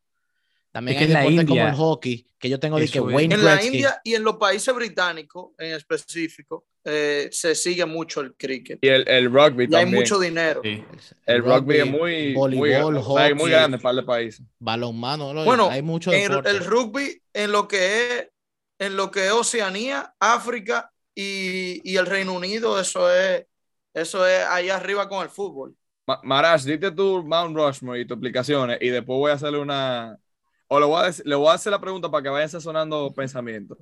[0.73, 4.01] También hay deportes como el hockey, que yo tengo de que Wayne En la India
[4.03, 8.79] y en los países británicos en específico, eh, se sigue mucho el cricket.
[8.81, 10.61] Y el, el rugby y hay mucho dinero.
[10.63, 14.43] El, rugby, es muy, voleibol, muy, muy grande para el país.
[14.59, 18.27] Balonmano, bueno, hay mucho el, el, rugby en lo que es
[18.79, 23.45] en lo que es Oceanía, África y, y el Reino Unido, eso es
[23.93, 25.73] eso es ahí arriba con el fútbol.
[26.23, 30.19] Marash, dite tu Mount Rushmore y tus aplicaciones y después voy a hacerle una,
[30.67, 33.77] o le voy, a le voy a hacer la pregunta para que vayan sonando pensamientos.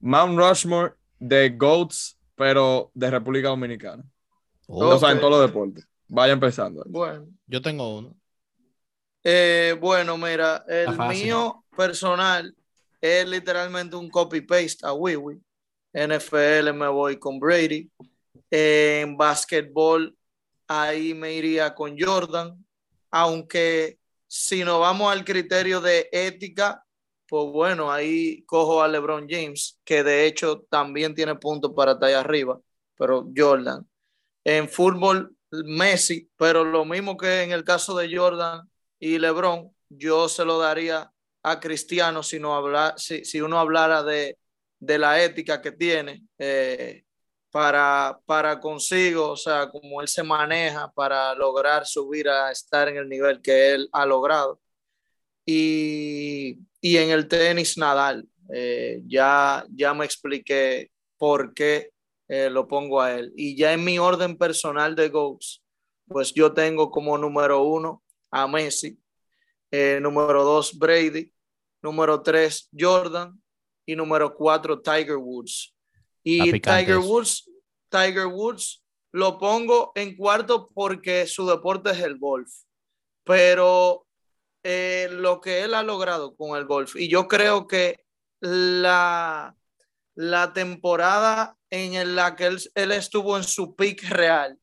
[0.00, 4.04] Mount Rushmore de GOATs, pero de República Dominicana.
[4.66, 5.86] O sea, en todos los deportes.
[6.08, 6.82] Vaya empezando.
[6.86, 7.26] Bueno.
[7.46, 8.14] Yo tengo uno.
[9.22, 12.54] Eh, bueno, mira, el mío personal
[13.04, 15.38] es literalmente un copy-paste a Wiwi.
[15.92, 17.90] NFL me voy con Brady.
[18.50, 20.16] En básquetbol,
[20.66, 22.64] ahí me iría con Jordan.
[23.10, 26.82] Aunque si nos vamos al criterio de ética,
[27.28, 32.10] pues bueno, ahí cojo a LeBron James, que de hecho también tiene puntos para estar
[32.10, 32.58] arriba,
[32.96, 33.86] pero Jordan.
[34.44, 38.66] En fútbol, Messi, pero lo mismo que en el caso de Jordan
[38.98, 41.13] y LeBron, yo se lo daría
[41.44, 42.62] a Cristiano si, no
[42.96, 44.38] si, uno hablara de,
[44.80, 46.24] de, la ética que tiene.
[46.38, 47.04] Eh,
[47.50, 52.96] para, para consigo, o sea, como él se maneja para lograr subir a estar en
[52.96, 54.58] el nivel que él ha logrado.
[55.46, 61.90] Y, y en el tenis Nadal, eh, ya, ya me expliqué por qué
[62.26, 63.32] eh, lo pongo a él.
[63.36, 65.62] Y ya en mi orden personal de goals,
[66.08, 68.98] pues yo tengo como número uno a Messi,
[70.00, 71.33] número dos Brady,
[71.84, 73.38] número tres Jordan
[73.86, 75.74] y número cuatro Tiger Woods.
[76.22, 77.50] Y Tiger Woods,
[77.90, 82.50] Tiger Woods lo pongo en cuarto porque su deporte es el golf.
[83.22, 84.06] Pero
[84.62, 88.06] eh, lo que él ha logrado con el golf, y yo creo que
[88.40, 89.54] la,
[90.14, 94.58] la temporada en la que él, estuvo en su pick real,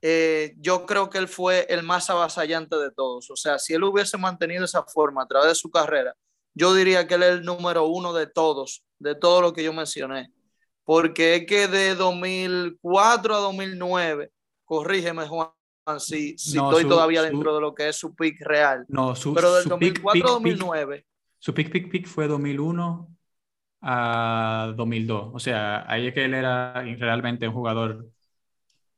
[0.00, 3.30] eh, yo creo que él fue el más avasallante de todos.
[3.30, 6.14] O sea, si él hubiese mantenido esa forma a través de su carrera,
[6.56, 9.72] yo diría que él es el número uno de todos, de todo lo que yo
[9.72, 10.32] mencioné
[10.86, 14.30] porque es que de 2004 a 2009,
[14.64, 15.50] corrígeme Juan,
[15.98, 18.86] si, estoy todavía dentro de lo que es su pick real.
[18.88, 21.04] No, su, pero del 2004 a 2009.
[21.38, 23.08] su pick, pick, pick fue 2001
[23.82, 25.30] a 2002.
[25.34, 28.06] O sea, ahí es que él era realmente un jugador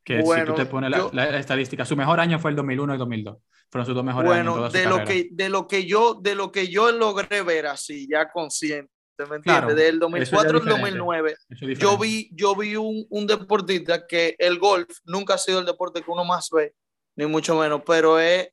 [0.09, 3.37] que si tú te pones la, estadística, su mejor año fue el 2001 y 2002.
[3.71, 4.55] Fueron sus dos mejores años.
[4.55, 8.09] Bueno, de, lo que, de, lo que yo, de lo que yo logré ver así,
[8.11, 8.91] ya consciente,
[9.29, 9.75] me entiende?
[9.75, 11.37] Del 2004 al 2009,
[11.79, 16.01] yo vi, yo vi un, un, deportista que el golf nunca ha sido el deporte
[16.01, 16.73] que uno más ve,
[17.17, 18.49] ni mucho menos, pero es,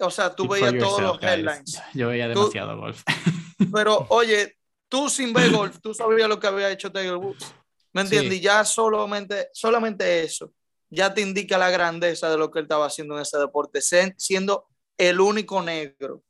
[0.00, 1.80] o sea, tú veías todos los headlines.
[1.94, 3.02] Yo veía demasiado golf.
[3.72, 4.56] Pero oye,
[4.88, 7.52] tú sin ver golf, tú sabías lo que había hecho Tiger Woods.
[7.92, 8.34] ¿Me entiendes?
[8.34, 10.52] Y ya solamente, solamente eso
[10.90, 14.66] ya te indica la grandeza de lo que él estaba haciendo en ese deporte, siendo
[14.96, 16.22] el único negro,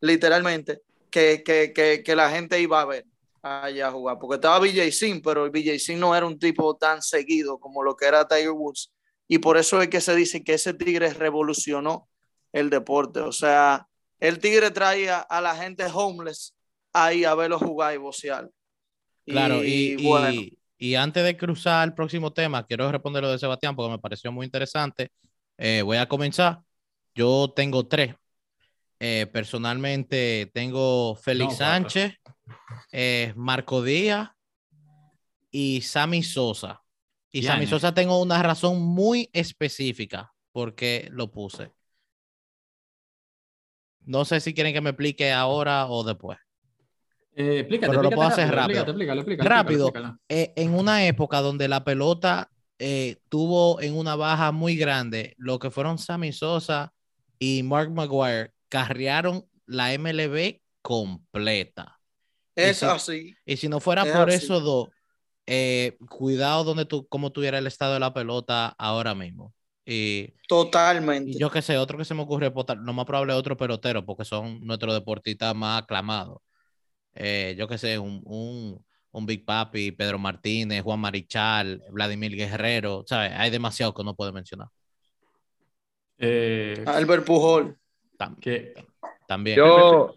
[0.00, 3.06] literalmente, que, que, que, que la gente iba a ver
[3.42, 6.76] allá a jugar, porque estaba BJ Sin, pero el BJ Sin no era un tipo
[6.76, 8.92] tan seguido como lo que era Tiger Woods,
[9.28, 12.08] y por eso es que se dice que ese tigre revolucionó
[12.52, 13.88] el deporte, o sea,
[14.18, 16.54] el tigre traía a la gente homeless
[16.92, 18.50] ahí a verlo jugar y bocear.
[19.26, 20.42] Claro, y, bueno.
[20.78, 24.30] Y, antes de cruzar al próximo tema, quiero responder lo de Sebastián porque me pareció
[24.32, 25.10] muy interesante.
[25.58, 26.60] Eh, voy a comenzar.
[27.14, 28.14] Yo tengo tres.
[28.98, 32.14] Eh, personalmente tengo Félix Sánchez,
[32.92, 34.30] eh, Marco Díaz
[35.50, 36.82] y Sammy Sosa.
[37.30, 41.70] Y Sammy Sosa tengo una razón muy específica porque lo puse.
[44.00, 46.38] No sé si quieren que me explique ahora o después.
[47.36, 48.84] Eh, explícate, Pero lo puedo hacer rápido.
[49.38, 49.92] rápido.
[50.28, 52.50] Eh, en una época donde la pelota
[53.28, 56.92] tuvo en una baja muy grande lo que fueron Sammy Sosa
[57.38, 61.98] y Mark Maguire carrearon la MLB completa.
[62.54, 63.36] Es así.
[63.44, 64.88] Y si no fuera por esos dos,
[65.46, 69.54] eh, cuidado donde tú, como tuviera el estado de la pelota ahora mismo.
[69.84, 71.38] Y, Totalmente.
[71.38, 74.60] yo que sé, otro que se me ocurre, no más probable otro pelotero, porque son
[74.66, 76.38] nuestros deportistas más aclamados.
[77.16, 83.04] Eh, yo que sé, un, un, un, Big Papi, Pedro Martínez, Juan Marichal, Vladimir Guerrero,
[83.06, 83.32] ¿sabes?
[83.34, 84.68] Hay demasiado que no puedo mencionar.
[86.18, 87.78] Eh, Albert Pujol.
[88.16, 88.72] También.
[89.26, 89.56] también.
[89.58, 90.14] Yo,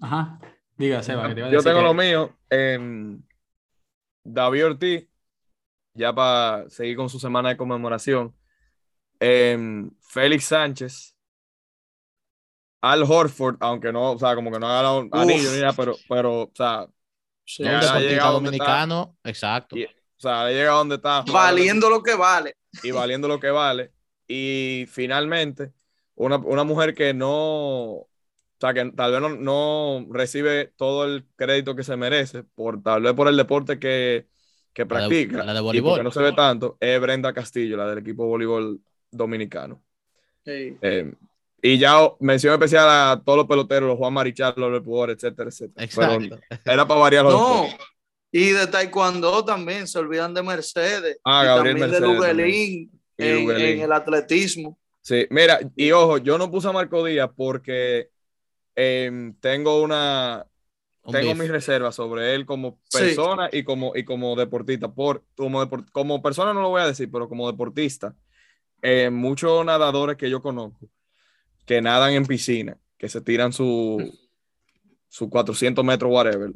[0.00, 0.38] Ajá,
[0.76, 2.36] diga, Yo tengo lo mío.
[4.22, 5.08] David Ortiz,
[5.94, 8.34] ya para seguir con su semana de conmemoración.
[9.18, 11.16] Félix Sánchez.
[12.80, 15.74] Al Horford, aunque no, o sea, como que no ha ganado un anillo ni nada,
[15.74, 16.86] pero, pero, o sea,
[17.58, 19.76] ha llegado dominicano, exacto.
[19.76, 21.22] o sea, ha llegado donde está.
[21.30, 22.56] Valiendo lo que vale.
[22.82, 23.92] Y valiendo lo que vale.
[24.26, 25.72] Y finalmente,
[26.14, 28.08] una, una mujer que no, o
[28.60, 33.02] sea, que tal vez no, no, recibe todo el crédito que se merece, por, tal
[33.02, 34.28] vez por el deporte que,
[34.72, 35.44] que practica.
[35.44, 35.98] La de, voleibol.
[35.98, 39.82] Que no se ve tanto, es Brenda Castillo, la del equipo de voleibol dominicano.
[40.44, 41.12] Eh,
[41.62, 45.84] y ya mención especial a todos los peloteros, los Juan Marichal, los Pujol, etcétera, etcétera.
[45.84, 46.38] Exacto.
[46.64, 47.66] era para variar los No,
[48.32, 51.18] y de Taekwondo también, se olvidan de Mercedes.
[51.24, 54.78] Ah, y Gabriel también de Luguelín en, el atletismo.
[55.02, 58.10] Sí, mira, y ojo, yo no puse a Marco Díaz porque
[58.74, 60.46] em, tengo una.
[61.10, 64.92] tengo mis reservas sobre él como persona y, como, y como deportista.
[64.92, 68.14] Por, como, como persona no lo voy a decir, pero como deportista,
[68.82, 70.88] eh, muchos nadadores que yo conozco
[71.70, 74.12] que nadan en piscina, que se tiran su,
[75.08, 76.50] su 400 metros, whatever.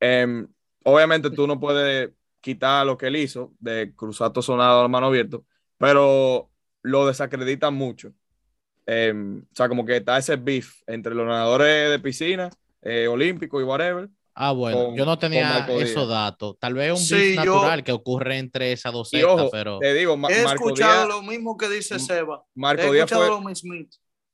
[0.00, 0.48] Em,
[0.82, 2.10] obviamente tú no puedes
[2.40, 5.38] quitar lo que él hizo de cruzar todo sonado a mano abierta,
[5.78, 6.50] pero
[6.82, 8.12] lo desacreditan mucho.
[8.86, 12.50] Em, o sea, como que está ese beef entre los nadadores de piscina,
[12.82, 14.08] eh, olímpicos y whatever.
[14.34, 16.56] Ah, bueno, yo no tenía esos datos.
[16.58, 19.78] Tal vez un beef natural que ocurre entre esas dos sectas, pero.
[19.78, 22.44] Te digo, He escuchado lo mismo que dice Seba.
[22.52, 23.74] Marco He Díaz fue, lo mismo.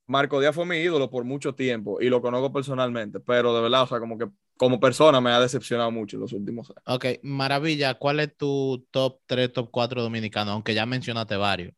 [0.06, 3.82] Marco Díaz fue mi ídolo por mucho tiempo y lo conozco personalmente, pero de verdad,
[3.82, 6.82] o sea, como que como persona me ha decepcionado mucho en los últimos años.
[6.86, 7.94] Ok, maravilla.
[7.94, 10.52] ¿Cuál es tu top 3, top 4 dominicano?
[10.52, 11.74] Aunque ya mencionaste varios.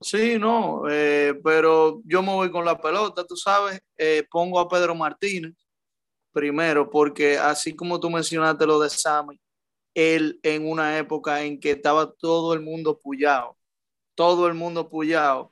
[0.00, 4.68] Sí, no, eh, pero yo me voy con la pelota, tú sabes, eh, pongo a
[4.68, 5.54] Pedro Martínez
[6.32, 9.40] primero, porque así como tú mencionaste lo de Sammy,
[9.94, 13.56] él en una época en que estaba todo el mundo pullado,
[14.14, 15.51] todo el mundo pullado,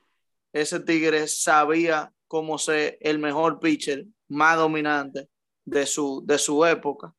[0.53, 5.27] ese Tigre sabía cómo ser el mejor pitcher, más dominante
[5.65, 7.13] de su, de su época.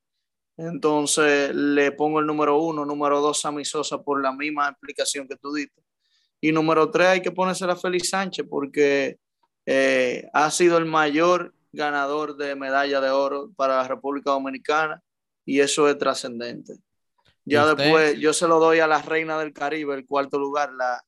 [0.56, 5.36] Entonces le pongo el número uno, número dos a Sosa por la misma explicación que
[5.36, 5.82] tú diste.
[6.40, 9.18] Y número tres hay que ponerse a Félix Sánchez porque
[9.66, 15.00] eh, ha sido el mayor ganador de medalla de oro para la República Dominicana
[15.44, 16.74] y eso es trascendente.
[17.44, 21.02] Ya después yo se lo doy a la Reina del Caribe, el cuarto lugar, la,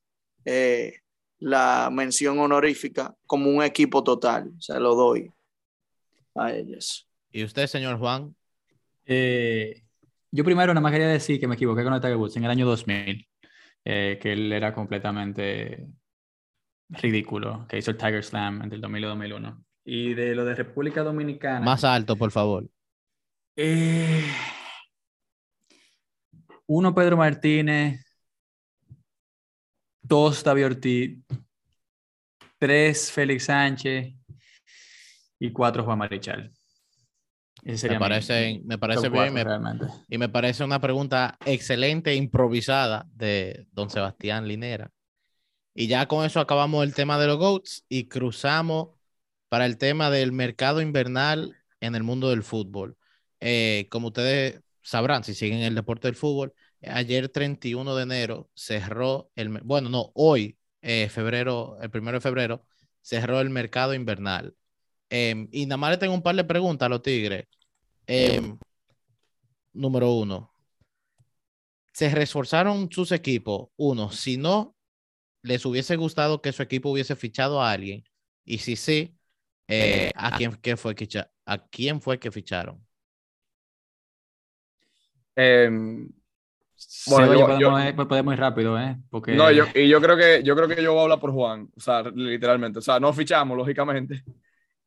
[0.45, 1.01] eh,
[1.39, 4.53] la mención honorífica como un equipo total.
[4.59, 5.31] Se lo doy
[6.35, 7.09] a ellos.
[7.31, 8.35] ¿Y usted, señor Juan?
[9.07, 9.83] Eh,
[10.31, 12.51] yo primero nada más quería decir que me equivoqué con el Tiger Woods en el
[12.51, 13.29] año 2000,
[13.85, 15.87] eh, que él era completamente
[16.89, 19.65] ridículo, que hizo el Tiger Slam entre el 2000 y 2001.
[19.85, 21.61] Y de lo de República Dominicana.
[21.61, 22.67] Más alto, por favor.
[23.57, 24.25] Eh,
[26.67, 28.04] uno, Pedro Martínez
[30.05, 31.19] dos David Ortiz,
[32.59, 34.15] tres Félix Sánchez
[35.39, 36.53] y cuatro Juan Marichal.
[37.65, 39.35] me parece, me parece bien
[40.09, 44.91] y me parece una pregunta excelente improvisada de don Sebastián Linera.
[45.75, 48.91] Y ya con eso acabamos el tema de los GOATs y cruzamos
[49.49, 52.97] para el tema del mercado invernal en el mundo del fútbol.
[53.41, 56.53] Eh, como ustedes sabrán, si siguen el deporte del fútbol,
[56.89, 62.67] ayer 31 de enero cerró el, bueno, no, hoy, eh, febrero, el primero de febrero,
[63.01, 64.55] cerró el mercado invernal.
[65.11, 67.47] Em, y nada más le tengo un par de preguntas a los Tigres.
[68.07, 68.59] Em,
[69.73, 70.53] número uno,
[71.93, 73.69] ¿se reforzaron sus equipos?
[73.77, 74.77] Uno, si no,
[75.43, 78.05] les hubiese gustado que su equipo hubiese fichado a alguien.
[78.45, 79.17] Y si sí,
[79.69, 81.09] eh, ¿a, quién, qué fue que,
[81.47, 82.85] ¿a quién fue que ficharon?
[85.37, 85.71] Eh,
[87.07, 88.97] bueno, yo, podemos, ir rápido, ¿eh?
[89.11, 89.35] Porque...
[89.35, 91.69] No, yo, y yo creo, que, yo creo que yo voy a hablar por Juan,
[91.77, 92.79] o sea, literalmente.
[92.79, 94.23] O sea, no fichamos, lógicamente.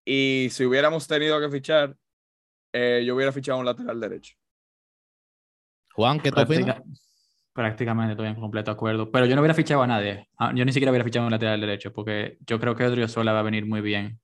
[0.04, 1.96] Y si hubiéramos tenido que fichar,
[2.72, 4.36] eh, yo hubiera fichado un lateral derecho.
[5.94, 6.82] Juan, ¿qué te opinas?
[7.54, 9.12] Prácticamente estoy en completo acuerdo.
[9.12, 10.30] Pero yo no hubiera fichado a nadie.
[10.38, 13.34] Ah, yo ni siquiera hubiera fichado a un lateral derecho porque yo creo que Odriozola
[13.34, 14.20] va a venir muy bien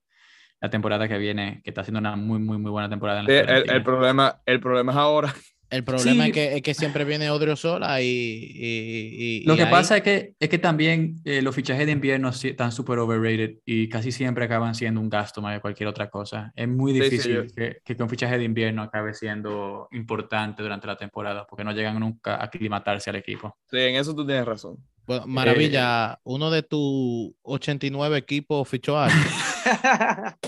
[0.60, 3.20] la temporada que viene, que está haciendo una muy, muy, muy buena temporada.
[3.20, 5.34] En la el, problema, el problema es ahora
[5.74, 9.96] el problema es, que, es, que, siempre viene Odriozola y, y, y Lo que pasa
[9.96, 14.12] es que, es que también eh, los fichajes de invierno están súper overrated y casi
[14.12, 16.52] siempre acaban siendo un gasto más que cualquier otra cosa.
[16.54, 21.44] Es muy difícil que, que, un fichaje de invierno acabe siendo importante durante la temporada
[21.46, 23.56] porque no llegan nunca a aclimatarse al equipo.
[23.68, 24.78] Sí, en eso tú tienes razón.
[25.26, 29.08] maravilla, eh, uno de tus 89 equipos fichó a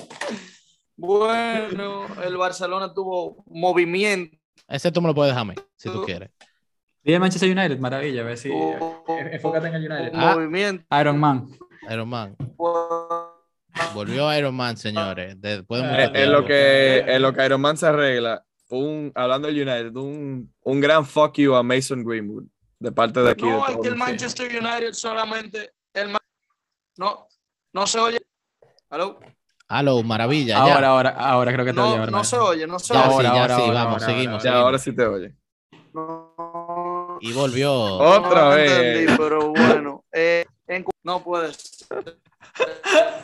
[0.97, 4.37] Bueno, el Barcelona tuvo movimiento
[4.69, 6.31] ese tú me lo puedes dejar si tú quieres.
[7.03, 10.11] Dile Manchester United, maravilla, a ver si oh, enfócate en el United.
[10.15, 10.85] Ah, movimiento.
[11.01, 11.49] Iron Man.
[11.89, 12.37] Iron Man.
[13.95, 15.41] Volvió Iron Man, señores.
[15.41, 19.47] Después de eh, en, lo que, en lo que Iron Man se arregla, un, hablando
[19.47, 22.45] del United, un, un gran fuck you a Mason Greenwood
[22.79, 23.45] de parte de aquí.
[23.45, 25.73] No, es que el Manchester United solamente.
[25.95, 26.13] El,
[26.97, 27.29] no,
[27.73, 28.19] no se oye.
[28.91, 29.21] ¿Aló?
[29.69, 30.59] Aló, maravilla.
[30.59, 32.11] Ahora, ahora, ahora creo que te oye.
[32.11, 33.03] No se oye, no se oye.
[33.03, 34.43] Ahora, sí, ahora, sí, vamos, seguimos.
[34.43, 35.35] Ya, ahora sí te oye.
[37.21, 37.73] Y volvió.
[37.73, 38.71] Otra vez.
[38.71, 40.47] Entendí, pero bueno, eh,
[41.03, 41.89] no puedes.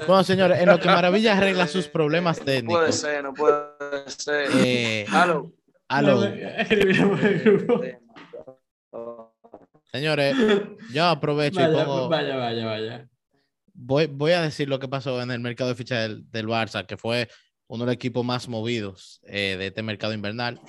[0.07, 2.81] Bueno, señores, en lo que Maravilla arregla sus problemas técnicos.
[2.81, 4.49] Puede ser, no puede ser.
[4.57, 5.53] Eh, aló.
[5.89, 6.23] Aló.
[9.93, 10.37] Señores,
[10.93, 12.09] yo aprovecho y pongo.
[12.09, 13.09] Vaya, vaya, vaya
[13.75, 17.29] voy, a decir lo que pasó en el mercado de ficha del, Barça, que fue
[17.67, 20.61] uno de los equipos más movidos eh, de este mercado invernal.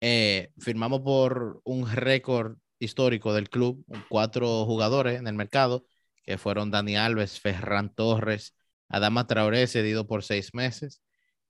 [0.00, 5.84] Eh, firmamos por un récord histórico del club, cuatro jugadores en el mercado,
[6.22, 8.56] que fueron Dani Alves, Ferran Torres,
[8.88, 11.02] Adama Traoré, cedido por seis meses,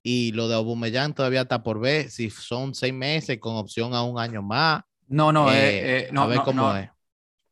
[0.03, 4.03] y lo de Aubameyang todavía está por ver si son seis meses con opción a
[4.03, 4.83] un año más.
[5.07, 6.89] No, no, eh, no, a ver cómo es.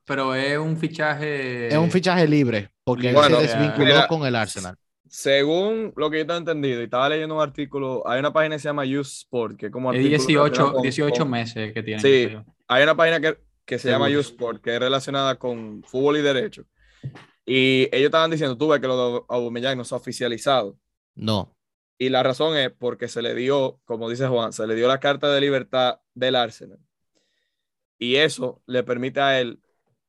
[0.10, 1.68] Pero es un fichaje.
[1.68, 4.76] Es un fichaje libre, porque él se desvinculó con el Arsenal.
[5.08, 8.60] Según lo que yo he entendido, y estaba leyendo un artículo, hay una página que
[8.60, 9.94] se llama Use Sport, que es como.
[9.94, 12.02] 18, 18 meses que tiene.
[12.02, 12.36] Sí,
[12.68, 16.22] hay una página que, que se llama Use Sport, que es relacionada con fútbol y
[16.24, 16.66] derecho.
[17.46, 20.76] Y ellos estaban diciendo, tú ves que lo de Aubameyang no se ha oficializado.
[21.14, 21.56] No.
[22.00, 25.00] Y la razón es porque se le dio, como dice Juan, se le dio la
[25.00, 26.80] carta de libertad del Arsenal.
[28.00, 29.60] Y eso le permite a él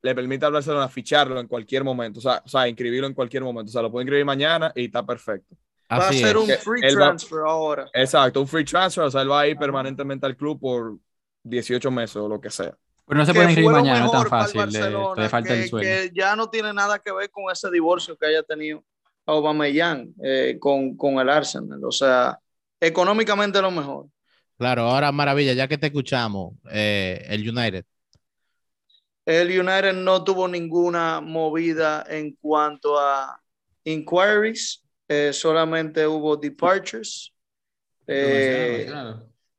[0.03, 3.43] le permite al Barcelona ficharlo en cualquier momento, o sea, o sea, inscribirlo en cualquier
[3.43, 5.57] momento, o sea, lo puede inscribir mañana y está perfecto.
[5.91, 7.91] va a ser un free transfer ahora.
[7.93, 10.97] Exacto, un free transfer, o sea, él va a ir permanentemente al club por
[11.43, 12.77] 18 meses o lo que sea.
[13.07, 14.61] Pero no se puede inscribir mañana, no es tan fácil,
[15.17, 15.89] le, falta el sueldo.
[15.89, 18.85] Que ya no tiene nada que ver con ese divorcio que haya tenido
[19.27, 22.39] Aubameyang eh, con, con el Arsenal, o sea,
[22.81, 24.07] económicamente lo mejor.
[24.57, 27.85] Claro, ahora maravilla, ya que te escuchamos, eh, el United,
[29.27, 33.41] el United no tuvo ninguna movida en cuanto a
[33.85, 37.33] inquiries, eh, solamente hubo departures.
[38.07, 38.91] Eh,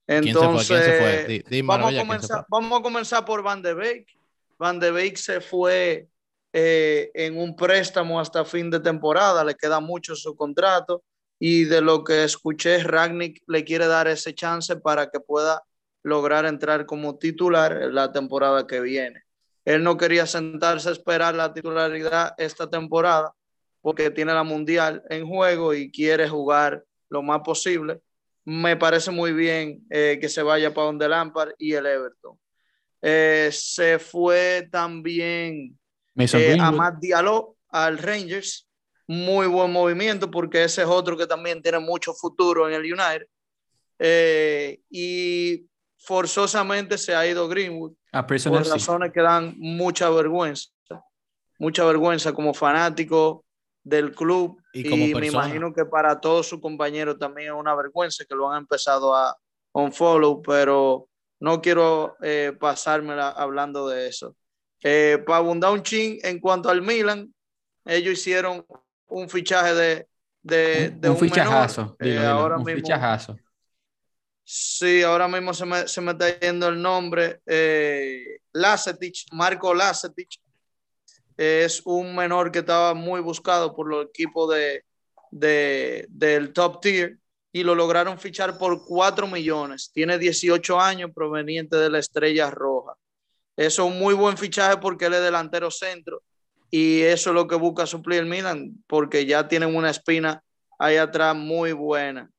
[0.07, 4.07] entonces, vamos, a comenzar, vamos a comenzar por Van de Beek.
[4.57, 6.07] Van de Beek se fue
[6.53, 11.03] eh, en un préstamo hasta fin de temporada, le queda mucho su contrato
[11.39, 15.63] y de lo que escuché, Ragnick le quiere dar ese chance para que pueda
[16.03, 19.23] lograr entrar como titular la temporada que viene.
[19.65, 23.33] Él no quería sentarse a esperar la titularidad esta temporada
[23.81, 28.01] porque tiene la mundial en juego y quiere jugar lo más posible.
[28.45, 32.39] Me parece muy bien eh, que se vaya para donde Lampard y el Everton.
[33.01, 35.77] Eh, se fue también
[36.15, 38.67] eh, a Matt Diallo al Rangers.
[39.07, 43.27] Muy buen movimiento porque ese es otro que también tiene mucho futuro en el United.
[44.89, 45.65] y
[46.01, 50.69] forzosamente se ha ido Greenwood por razones que dan mucha vergüenza,
[51.59, 53.45] mucha vergüenza como fanático
[53.83, 58.35] del club y, me imagino que para todos sus compañeros también es una vergüenza que
[58.35, 59.35] lo han empezado a
[59.73, 61.07] unfollow, pero
[61.39, 64.35] no quiero eh, pasármela hablando de eso.
[64.83, 67.33] Eh, para abundar un chin en cuanto al Milan,
[67.85, 68.65] ellos hicieron
[69.07, 70.07] un fichaje de,
[70.41, 73.37] de, un, fichajazo, eh, ahora un fichajazo
[74.53, 77.39] Sí, ahora mismo se me, se me está yendo el nombre.
[77.45, 78.39] Eh,
[79.31, 80.41] Marco Lacetic.
[81.37, 84.83] Es un menor que estaba muy buscado por los equipos de,
[85.31, 87.17] de, del top tier
[87.53, 89.89] y lo lograron fichar por 4 millones.
[89.93, 92.95] Tiene 18 años proveniente de la Estrella Roja.
[93.55, 96.23] Eso es un muy buen fichaje porque él es delantero centro
[96.69, 100.43] y eso es lo que busca suplir el Milan porque ya tienen una espina
[100.77, 102.29] ahí atrás muy buena.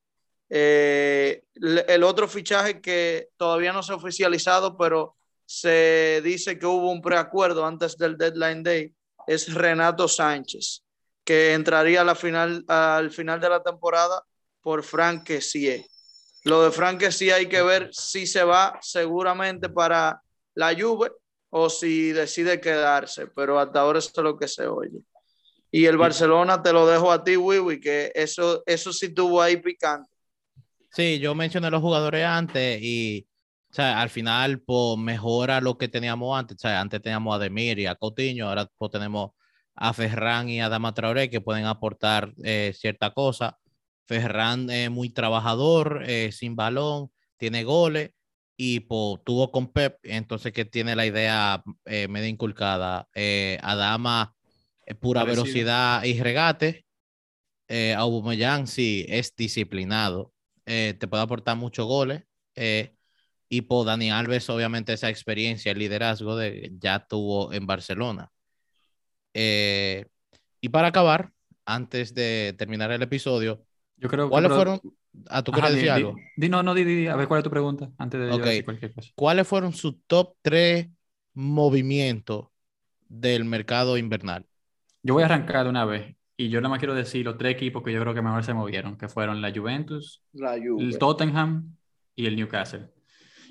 [0.54, 6.90] Eh, el otro fichaje que todavía no se ha oficializado, pero se dice que hubo
[6.90, 8.94] un preacuerdo antes del deadline day,
[9.26, 10.82] es Renato Sánchez,
[11.24, 14.22] que entraría a la final, al final de la temporada
[14.60, 15.86] por Frank Kessie.
[16.44, 20.20] Lo de Frank Kessie hay que ver si se va seguramente para
[20.54, 21.12] la Juve
[21.48, 25.00] o si decide quedarse, pero hasta ahora esto es lo que se oye.
[25.70, 29.56] Y el Barcelona te lo dejo a ti, Wiwi, que eso, eso sí tuvo ahí
[29.56, 30.11] picante.
[30.92, 33.26] Sí, yo mencioné los jugadores antes y
[33.70, 36.56] o sea, al final pues, mejora lo que teníamos antes.
[36.56, 39.30] O sea, antes teníamos a Demir y a Coutinho, ahora pues, tenemos
[39.74, 43.58] a Ferran y a Dama Traoré que pueden aportar eh, cierta cosa.
[44.06, 48.10] Ferran es muy trabajador, eh, sin balón, tiene goles
[48.58, 53.08] y pues, tuvo con Pep, entonces que tiene la idea eh, medio inculcada.
[53.62, 54.34] Adama,
[55.00, 56.84] pura velocidad y regate.
[57.68, 60.34] Eh, Aubameyang sí es disciplinado,
[60.98, 62.24] te puede aportar muchos goles.
[63.52, 68.32] Y por Dani Alves, obviamente, esa experiencia, el liderazgo de, ya tuvo en Barcelona.
[69.34, 70.06] Eh,
[70.62, 71.32] y para acabar,
[71.66, 73.62] antes de terminar el episodio,
[73.98, 74.80] yo creo ¿cuáles fueron?
[75.28, 76.16] Ah, ¿tú quieres decir algo?
[76.36, 79.10] no, no, di, a ver cuál es tu pregunta antes de decir cualquier cosa.
[79.14, 80.88] ¿Cuáles fueron sus top tres
[81.34, 82.46] movimientos
[83.06, 84.46] del mercado invernal?
[85.02, 87.54] Yo voy a arrancar de una vez y yo nada más quiero decir los tres
[87.54, 90.22] equipos que yo creo que mejor se movieron, que fueron la Juventus,
[90.78, 91.76] el Tottenham
[92.14, 92.88] y el Newcastle.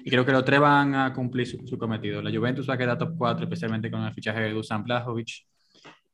[0.04, 2.22] Y creo que los tres van a cumplir su, cometido.
[2.22, 5.46] La Juventus va a quedar top 4, especialmente con el fichaje de Dusan Blajovic.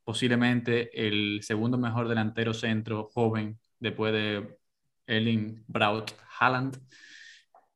[0.03, 4.57] Posiblemente el segundo mejor delantero centro joven después de
[5.05, 6.77] Erling Braut Haaland.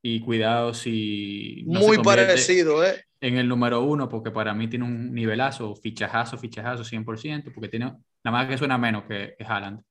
[0.02, 1.62] Y cuidado si.
[1.66, 3.04] Muy parecido, ¿eh?
[3.20, 7.92] En el número uno, porque para mí tiene un nivelazo, fichajazo, fichajazo 100%, porque tiene
[8.24, 9.82] nada más que suena menos que, que Haaland.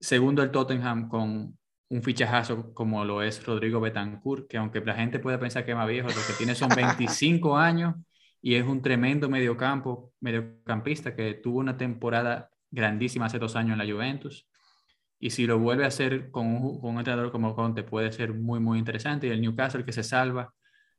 [0.00, 1.58] Segundo, el Tottenham con
[1.88, 5.76] un fichajazo como lo es Rodrigo Betancourt, que aunque la gente puede pensar que es
[5.76, 7.94] más viejo, lo que tiene son 25 años
[8.42, 13.86] y es un tremendo mediocampo, mediocampista que tuvo una temporada grandísima hace dos años en
[13.86, 14.48] la Juventus.
[15.18, 18.34] Y si lo vuelve a hacer con un, con un entrenador como Conte, puede ser
[18.34, 19.26] muy, muy interesante.
[19.26, 20.52] Y el Newcastle que se salva,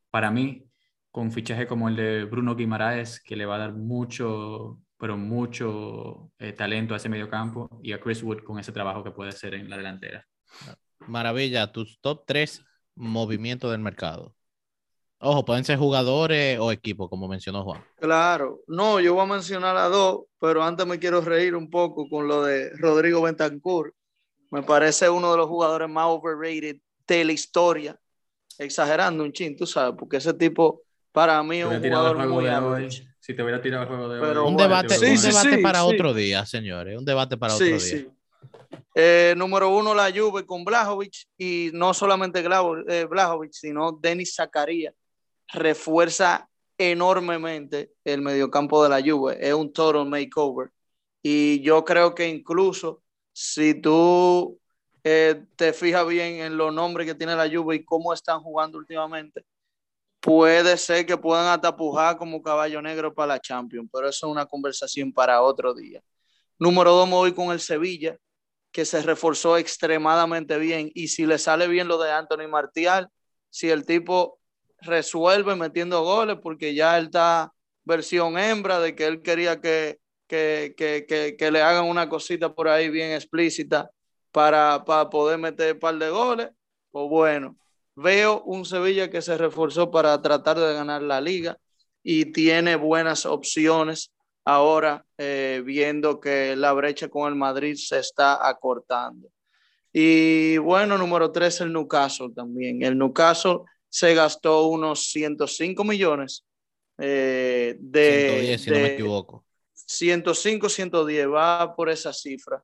[0.09, 0.65] para mí,
[1.11, 6.31] con fichaje como el de Bruno Guimaraes, que le va a dar mucho, pero mucho
[6.39, 9.53] eh, talento a ese mediocampo, y a Chris Wood con ese trabajo que puede hacer
[9.53, 10.25] en la delantera.
[11.07, 14.33] Maravilla, tus top tres movimientos del mercado.
[15.19, 17.83] Ojo, pueden ser jugadores o equipos, como mencionó Juan.
[17.95, 22.07] Claro, no, yo voy a mencionar a dos, pero antes me quiero reír un poco
[22.07, 23.95] con lo de Rodrigo Bentancur.
[24.51, 26.77] Me parece uno de los jugadores más overrated
[27.07, 27.99] de la historia.
[28.59, 30.81] Exagerando un chin, tú sabes, porque ese tipo
[31.11, 32.47] para mí es un jugador muy
[33.27, 34.47] Si te hubiera tirado el juego de hoy.
[34.47, 36.97] Un debate, un debate para otro día, señores.
[36.97, 38.05] Un debate para otro día.
[38.95, 44.93] Eh, número uno, la Juve con Blajovic y no solamente eh, Blajovic, sino Denis Zakaria.
[45.49, 46.47] Refuerza
[46.77, 49.37] enormemente el mediocampo de la Juve.
[49.45, 50.69] Es un total makeover.
[51.21, 53.01] Y yo creo que incluso
[53.33, 54.57] si tú
[55.03, 58.77] eh, te fijas bien en los nombres que tiene la Juve y cómo están jugando
[58.77, 59.43] últimamente,
[60.27, 64.45] puede ser que puedan atapujar como caballo negro para la Champions, pero eso es una
[64.45, 66.03] conversación para otro día.
[66.59, 68.17] Número dos, me voy con el Sevilla
[68.73, 70.91] que se reforzó extremadamente bien.
[70.93, 73.07] Y si le sale bien lo de Anthony Martial,
[73.49, 74.41] si el tipo
[74.81, 77.53] resuelve metiendo goles, porque ya él está
[77.85, 79.97] versión hembra de que él quería que,
[80.27, 83.89] que, que, que, le hagan una cosita por ahí bien explícita
[84.33, 86.49] para, para poder meter un par de goles,
[86.91, 87.57] pues bueno,
[87.97, 91.57] veo un Sevilla que se reforzó para tratar de ganar la liga
[92.03, 94.13] y tiene buenas opciones
[94.45, 99.29] ahora eh, viendo que la brecha con el Madrid se está acortando.
[99.91, 102.83] Y bueno, número tres, el Newcastle también.
[102.83, 106.45] El Newcastle se gastó unos 105 millones
[106.99, 108.57] eh, de...
[108.57, 109.43] 110, si no me equivoco.
[109.73, 112.63] 105, 110, va por esa cifra.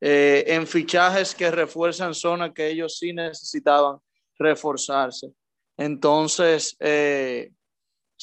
[0.00, 3.98] Eh, en fichajes que refuerzan zonas que ellos sí necesitaban
[4.38, 5.32] reforzarse.
[5.76, 6.76] Entonces,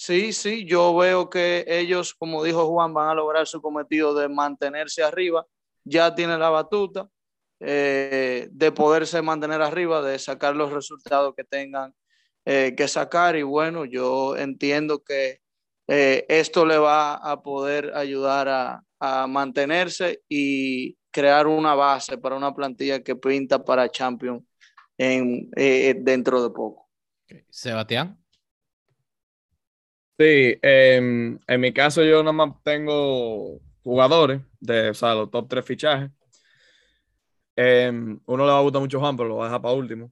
[0.02, 4.30] Sí, sí, yo veo que ellos, como dijo Juan, van a lograr su cometido de
[4.30, 5.46] mantenerse arriba.
[5.84, 7.10] Ya tienen la batuta
[7.60, 11.94] eh, de poderse mantener arriba, de sacar los resultados que tengan
[12.46, 13.36] eh, que sacar.
[13.36, 15.42] Y bueno, yo entiendo que
[15.88, 22.38] eh, esto le va a poder ayudar a, a, mantenerse y crear una base para
[22.38, 24.44] una plantilla que pinta para Champions
[25.00, 25.50] en,
[26.04, 26.90] dentro de poco.
[27.50, 28.18] Sebastián.
[30.20, 35.48] Sí, em, en mi caso yo nada más tengo jugadores de, o sea, los top
[35.48, 36.12] tres fichajes.
[37.56, 40.12] Em, uno le va a gustar mucho Juan, pero lo voy a dejar para último.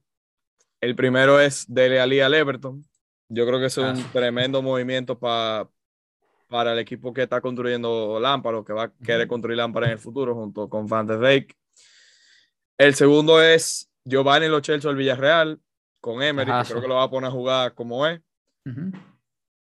[0.80, 2.84] El primero es Dele Ali al Everton.
[3.28, 5.68] Yo creo que es un tremendo movimiento para
[6.48, 9.92] para el equipo que está construyendo Lámpara o que va a querer construir Lámpara en
[9.92, 11.56] el futuro junto con Van de Beek.
[12.78, 15.60] El segundo es Giovanni Lo Celso del Villarreal
[16.00, 18.20] con Emery, que creo que lo va a poner a jugar como es.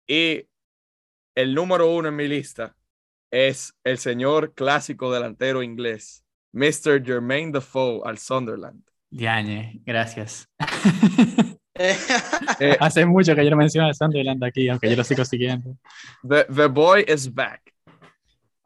[0.07, 0.45] Y
[1.35, 2.75] el número uno en mi lista
[3.31, 6.23] es el señor clásico delantero inglés,
[6.53, 7.03] Mr.
[7.03, 8.83] Jermaine Defoe al Sunderland.
[9.09, 10.47] Diañe, gracias.
[11.79, 15.77] Eh, Hace mucho que yo no menciono a Sunderland aquí, aunque yo lo sigo siguiendo.
[16.27, 17.71] The, boy is back.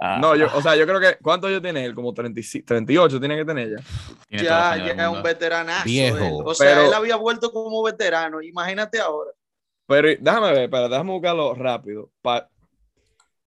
[0.03, 0.17] Ah.
[0.19, 1.17] no, yo, o sea, yo creo que.
[1.21, 1.93] ¿Cuántos años tiene él?
[1.93, 4.41] Como 38 tiene que tener ya.
[4.41, 5.85] ya, ya es un veteranazo.
[5.85, 6.37] Viejo.
[6.43, 8.41] O sea, él había vuelto como veterano.
[8.41, 9.31] Imagínate ahora.
[9.85, 12.09] Pero déjame ver, para, déjame buscarlo rápido.
[12.21, 12.49] Para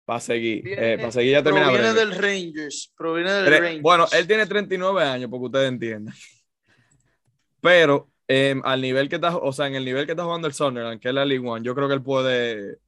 [0.04, 0.62] para seguir.
[0.66, 1.66] Eh, para seguir ya termina.
[1.66, 2.92] Proviene del Rangers.
[2.96, 3.82] Proviene del Rangers.
[3.82, 6.14] Bueno, él tiene 39 años, porque ustedes entiendan.
[7.62, 10.54] Pero Em, al nivel que está, o sea, en el nivel que está jugando el
[10.54, 12.78] Sunderland, que es la League One, yo creo que él puede.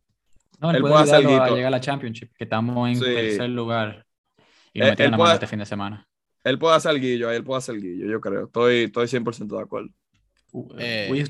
[0.64, 4.06] No, él, puede, hacer a llegar a la Championship, que estamos en tercer lugar.
[4.72, 6.08] Y lo eh, metieron a este fin de semana.
[6.42, 8.46] Él puede hacer guillo, él puede hacer guillo, yo creo.
[8.46, 9.90] Estoy, estoy 100% de acuerdo.
[10.52, 11.24] Uh, eh,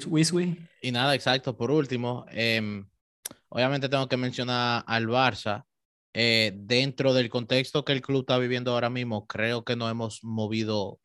[0.82, 1.56] y nada, exacto.
[1.56, 2.86] Por último, em,
[3.48, 5.64] obviamente tengo que mencionar al Barça.
[6.12, 10.22] Eh, dentro del contexto que el club está viviendo ahora mismo, creo que no hemos
[10.22, 11.00] movido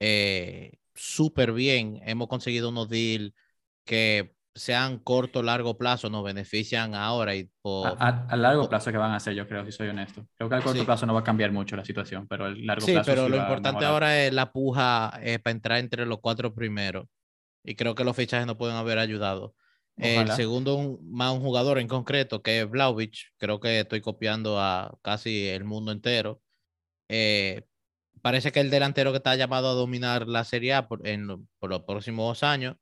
[0.00, 2.00] eh, súper bien.
[2.06, 3.34] Hemos conseguido unos deals
[3.84, 9.16] que sean corto, largo plazo, nos benefician ahora y a, largo plazo que van a
[9.16, 10.26] hacer, yo creo, si soy honesto.
[10.36, 12.84] Creo que al corto plazo no va a cambiar mucho la situación, pero el largo
[12.84, 13.04] plazo.
[13.04, 17.06] sí, pero lo importante ahora es la puja eh, para entrar entre los cuatro primeros.
[17.62, 19.54] Y creo que los fichajes nos pueden haber ayudado.
[19.96, 24.98] El segundo, más un jugador en concreto, que es Vlaovic, creo que estoy copiando a
[25.02, 26.42] casi el mundo entero.
[27.08, 27.62] Eh,
[28.20, 31.70] parece que el delantero que está llamado a dominar la Serie A por, en, por
[31.70, 32.76] los próximos dos años.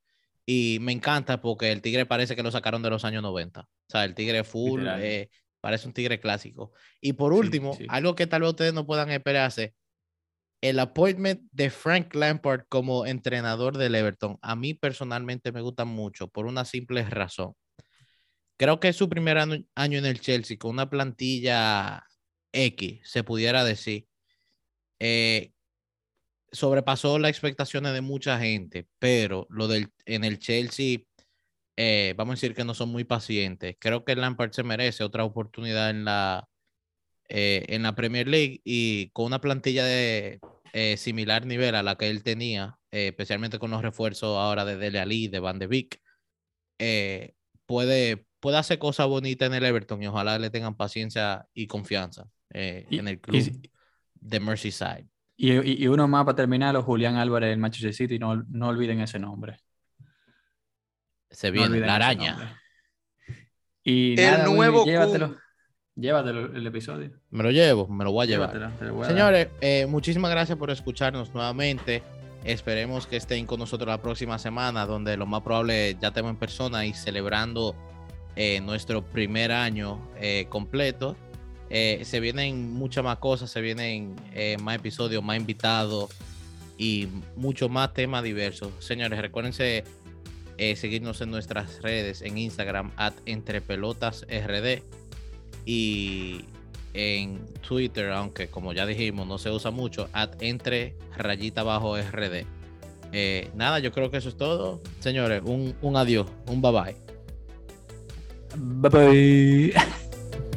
[0.47, 3.61] Y me encanta porque el Tigre parece que lo sacaron de los años 90.
[3.61, 5.31] O sea, el Tigre full, eh,
[5.61, 6.73] parece un Tigre clásico.
[7.01, 9.75] Y por último, algo que tal vez ustedes no puedan esperarse,
[10.61, 16.29] el appointment de Frank Lampard como entrenador del Everton, a mí personalmente me gusta mucho
[16.29, 17.55] por una simple razón.
[18.57, 19.65] Creo que es su primer año
[19.99, 22.05] en el Chelsea con una plantilla
[22.53, 24.07] X, se pudiera decir.
[25.01, 25.54] Eh,
[26.55, 31.01] sobrepasó las expectaciones de mucha gente, pero lo del en el Chelsea,
[31.77, 33.77] eh, vamos a decir que no son muy pacientes.
[33.79, 36.49] Creo que Lampard se merece otra oportunidad en la,
[37.29, 40.41] eh, en la Premier League y con una plantilla de
[40.97, 45.29] similar nivel a la que él tenía, especialmente con los refuerzos ahora de Dele Ali,
[45.29, 46.01] de Van de Beek,
[47.67, 52.29] puede, puede hacer cosas bonitas en el Everton y ojalá le tengan paciencia y confianza
[52.51, 53.71] en el club
[54.15, 55.14] de Merseyside.
[55.37, 59.19] Y, y, uno más para terminar, Julián Álvarez del Manchester City, no, no olviden ese
[59.19, 59.57] nombre.
[61.31, 62.61] Se viene, la araña.
[63.83, 65.37] Y el nuevo llévatelo,
[65.97, 67.11] llévatelo el episodio.
[67.31, 68.73] Me lo llevo, me lo voy a llevar.
[69.07, 72.03] Señores, eh, muchísimas gracias por escucharnos nuevamente.
[72.45, 76.37] Esperemos que estén con nosotros la próxima semana, donde lo más probable ya estemos en
[76.37, 77.75] persona y celebrando
[78.37, 81.17] eh, nuestro primer año eh, completo.
[81.77, 86.09] Eh, se vienen muchas más cosas, se vienen eh, más episodios, más invitados
[86.79, 88.71] y mucho más temas diversos.
[88.79, 89.83] Señores, recuérdense
[90.57, 94.83] eh, seguirnos en nuestras redes, en Instagram, at entrepelotasrd
[95.67, 96.45] y
[96.93, 102.47] en Twitter, aunque como ya dijimos, no se usa mucho, at entre rayita bajo rd.
[103.57, 104.81] nada, yo creo que eso es todo.
[105.01, 106.97] Señores, un, un adiós, un bye bye.
[108.57, 109.75] Bye bye.